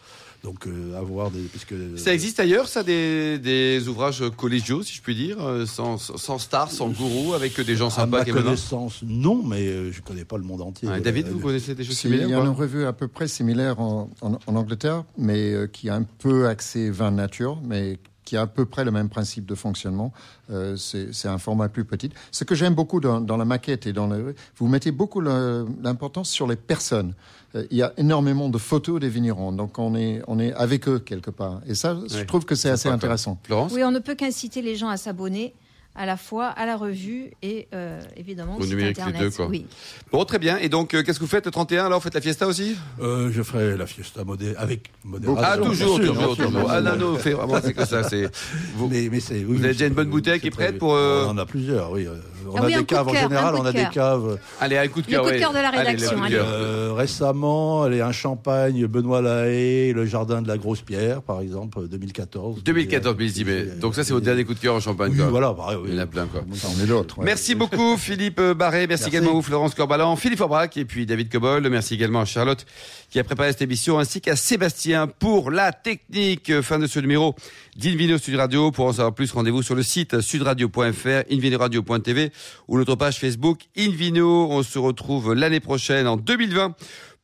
Donc, 0.43 0.67
euh, 0.67 0.97
avoir 0.97 1.31
des. 1.31 1.41
Puisque, 1.41 1.73
ça 1.97 2.13
existe 2.13 2.39
ailleurs, 2.39 2.67
ça, 2.67 2.83
des, 2.83 3.39
des 3.39 3.87
ouvrages 3.87 4.23
collégiaux, 4.37 4.83
si 4.83 4.95
je 4.95 5.01
puis 5.01 5.15
dire, 5.15 5.37
sans, 5.65 5.97
sans 5.97 6.37
stars, 6.39 6.71
sans 6.71 6.89
gourou, 6.89 7.33
avec 7.33 7.59
des 7.59 7.75
gens 7.75 7.89
sympas. 7.89 8.21
À 8.21 8.25
ma 8.25 8.31
connaissance, 8.31 9.01
non, 9.03 9.43
mais 9.43 9.67
euh, 9.67 9.91
je 9.91 9.99
ne 9.99 10.03
connais 10.03 10.25
pas 10.25 10.37
le 10.37 10.43
monde 10.43 10.61
entier. 10.61 10.87
Ouais, 10.87 11.01
David, 11.01 11.27
vous 11.27 11.39
connaissez 11.39 11.75
des 11.75 11.83
choses 11.83 11.95
si, 11.95 12.01
similaires 12.01 12.27
Il 12.27 12.31
y 12.31 12.33
a 12.33 12.39
une 12.39 12.49
revue 12.49 12.85
à 12.85 12.93
peu 12.93 13.07
près 13.07 13.27
similaire 13.27 13.79
en, 13.79 14.09
en, 14.21 14.37
en 14.45 14.55
Angleterre, 14.55 15.03
mais 15.17 15.53
euh, 15.53 15.67
qui 15.67 15.89
a 15.89 15.95
un 15.95 16.03
peu 16.03 16.47
axé 16.47 16.89
vin 16.89 17.11
nature, 17.11 17.59
mais 17.63 17.97
qui 18.27 18.35
a 18.35 18.41
à 18.41 18.47
peu 18.47 18.65
près 18.65 18.83
le 18.83 18.91
même 18.91 19.07
principe 19.07 19.45
de 19.45 19.55
fonctionnement. 19.55 20.11
Euh, 20.51 20.75
c'est 20.75 21.29
un 21.29 21.37
format 21.37 21.69
plus 21.69 21.85
petit. 21.85 22.09
Ce 22.31 22.43
que 22.43 22.55
j'aime 22.55 22.75
beaucoup 22.75 22.99
dans, 22.99 23.21
dans, 23.21 23.37
la 23.37 23.45
maquette 23.45 23.87
et 23.87 23.93
dans 23.93 24.07
le, 24.07 24.35
vous 24.57 24.67
mettez 24.67 24.91
beaucoup 24.91 25.21
l'importance 25.21 26.29
sur 26.29 26.45
les 26.45 26.57
personnes. 26.57 27.13
Euh, 27.55 27.65
il 27.71 27.77
y 27.77 27.83
a 27.83 27.93
énormément 27.95 28.49
de 28.49 28.57
photos 28.57 28.99
des 28.99 29.07
vignerons, 29.07 29.53
donc 29.53 29.79
on 29.79 29.95
est, 29.95 30.21
on 30.27 30.39
est 30.39 30.51
avec 30.53 30.89
eux 30.89 30.99
quelque 30.99 31.31
part. 31.31 31.61
Et 31.67 31.73
ça, 31.73 31.97
je 32.09 32.21
trouve 32.23 32.43
que 32.43 32.55
c'est 32.55 32.69
assez 32.69 32.89
intéressant. 32.89 33.39
Florence? 33.43 33.71
Oui, 33.73 33.85
on 33.85 33.91
ne 33.91 33.99
peut 33.99 34.15
qu'inciter 34.15 34.61
les 34.61 34.75
gens 34.75 34.89
à 34.89 34.97
s'abonner 34.97 35.53
à 35.97 36.05
la 36.05 36.15
fois 36.15 36.47
à 36.47 36.65
la 36.65 36.77
revue 36.77 37.31
et 37.41 37.67
euh, 37.73 37.99
évidemment 38.15 38.57
au 38.57 38.65
numérique 38.65 38.99
Internet. 38.99 39.21
les 39.21 39.29
deux 39.29 39.35
quoi. 39.35 39.47
Oui. 39.47 39.65
Bon 40.11 40.23
très 40.25 40.39
bien 40.39 40.57
et 40.57 40.69
donc 40.69 40.93
euh, 40.93 41.03
qu'est-ce 41.03 41.19
que 41.19 41.23
vous 41.23 41.29
faites 41.29 41.45
le 41.45 41.51
31 41.51 41.87
alors? 41.87 41.99
Vous 41.99 42.03
faites 42.03 42.13
la 42.13 42.21
fiesta 42.21 42.47
aussi? 42.47 42.77
Euh, 43.01 43.31
Je 43.31 43.41
ferai 43.41 43.75
la 43.75 43.87
fiesta 43.87 44.23
modé 44.23 44.55
avec 44.55 44.91
modération. 45.03 45.43
Ah 45.43 45.57
toujours 45.57 45.97
sûr, 45.97 46.13
toujours, 46.13 46.37
toujours. 46.37 46.69
Ah 46.69 46.81
non 46.81 46.95
non 46.95 47.15
fait 47.17 47.31
vraiment 47.31 47.59
c'est 47.63 47.73
comme 47.73 47.85
ça 47.85 48.03
c'est 48.03 48.29
vous, 48.75 48.87
mais, 48.87 49.09
mais 49.11 49.19
oui, 49.29 49.43
vous 49.43 49.63
avez 49.63 49.73
déjà 49.73 49.87
une 49.87 49.93
bonne 49.93 50.09
bouteille 50.09 50.39
qui 50.39 50.47
est 50.47 50.51
prête 50.51 50.77
pour 50.77 50.93
euh... 50.93 51.25
on 51.25 51.31
en 51.31 51.37
a 51.37 51.45
plusieurs 51.45 51.91
oui 51.91 52.07
on 52.49 52.55
ah 52.55 52.63
a 52.63 52.65
oui, 52.65 52.75
des 52.75 52.85
caves 52.85 53.07
en 53.07 53.13
général, 53.13 53.55
on 53.55 53.65
a 53.65 53.71
des 53.71 53.87
caves. 53.91 54.39
Allez, 54.59 54.77
un 54.77 54.87
coup 54.87 55.01
de 55.01 55.07
cœur. 55.07 55.23
Le 55.23 55.29
coup 55.29 55.35
de 55.35 55.39
cœur 55.39 55.53
de 55.53 55.59
la 55.59 55.69
rédaction. 55.69 56.21
Allez, 56.23 56.35
euh, 56.35 56.93
récemment, 56.95 57.83
allez, 57.83 58.01
un 58.01 58.11
champagne, 58.11 58.85
Benoît 58.87 59.21
Lahaye, 59.21 59.93
le 59.93 60.05
jardin 60.05 60.41
de 60.41 60.47
la 60.47 60.57
Grosse 60.57 60.81
Pierre, 60.81 61.21
par 61.21 61.41
exemple, 61.41 61.87
2014. 61.87 62.63
2014, 62.63 63.15
mais, 63.17 63.27
mais 63.45 63.63
donc 63.79 63.95
ça, 63.95 64.03
c'est 64.03 64.13
votre 64.13 64.25
dernier 64.25 64.45
coup 64.45 64.53
de 64.53 64.59
cœur 64.59 64.75
en 64.75 64.79
champagne. 64.79 65.11
Oui, 65.11 65.17
quoi. 65.17 65.27
voilà, 65.27 65.51
il 65.87 65.93
y 65.93 65.97
en 65.97 66.03
a 66.03 66.05
plein, 66.05 66.25
quoi. 66.25 66.43
On 66.47 66.83
est 66.83 66.85
l'autre. 66.85 67.17
Merci 67.21 67.55
beaucoup, 67.55 67.97
Philippe 67.97 68.41
Barré. 68.41 68.87
Merci, 68.87 69.07
également 69.07 69.31
à 69.31 69.33
vous, 69.33 69.41
Florence 69.41 69.75
Corbalan, 69.75 70.15
Philippe 70.15 70.41
Aubrac 70.41 70.77
et 70.77 70.85
puis 70.85 71.05
David 71.05 71.31
Cobol. 71.31 71.67
Merci 71.69 71.93
également 71.95 72.21
à 72.21 72.25
Charlotte 72.25 72.65
qui 73.09 73.19
a 73.19 73.23
préparé 73.23 73.51
cette 73.51 73.61
émission 73.61 73.99
ainsi 73.99 74.21
qu'à 74.21 74.35
Sébastien 74.35 75.07
pour 75.07 75.49
la 75.51 75.71
technique. 75.71 76.61
Fin 76.61 76.79
de 76.79 76.87
ce 76.87 76.99
numéro 76.99 77.35
d'Invino 77.77 78.17
Sud 78.17 78.35
Radio. 78.35 78.71
Pour 78.71 78.85
en 78.85 78.93
savoir 78.93 79.13
plus, 79.13 79.31
rendez-vous 79.31 79.63
sur 79.63 79.75
le 79.75 79.83
site 79.83 80.19
sudradio.fr, 80.19 81.31
invinoradio.tv 81.31 82.31
ou 82.67 82.77
notre 82.77 82.95
page 82.95 83.19
Facebook 83.19 83.61
Invino. 83.77 84.49
On 84.51 84.63
se 84.63 84.79
retrouve 84.79 85.33
l'année 85.33 85.59
prochaine 85.59 86.07
en 86.07 86.17
2020 86.17 86.75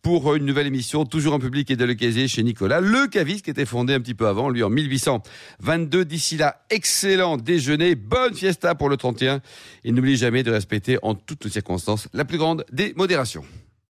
pour 0.03 0.35
une 0.35 0.45
nouvelle 0.45 0.67
émission, 0.67 1.05
toujours 1.05 1.33
en 1.33 1.39
public 1.39 1.71
et 1.71 1.77
de 1.77 1.85
le 1.85 1.95
chez 2.27 2.43
Nicolas, 2.43 2.81
le 2.81 3.07
qui 3.07 3.49
était 3.49 3.65
fondé 3.65 3.93
un 3.93 4.01
petit 4.01 4.13
peu 4.13 4.27
avant, 4.27 4.49
lui 4.49 4.61
en 4.61 4.69
1822. 4.69 6.03
D'ici 6.03 6.35
là, 6.35 6.65
excellent 6.69 7.37
déjeuner, 7.37 7.95
bonne 7.95 8.35
fiesta 8.35 8.75
pour 8.75 8.89
le 8.89 8.97
31 8.97 9.39
et 9.85 9.91
n'oubliez 9.93 10.17
jamais 10.17 10.43
de 10.43 10.51
respecter 10.51 10.99
en 11.01 11.15
toutes 11.15 11.45
circonstances 11.49 12.09
la 12.13 12.25
plus 12.25 12.37
grande 12.37 12.65
des 12.71 12.93
modérations. 12.97 13.45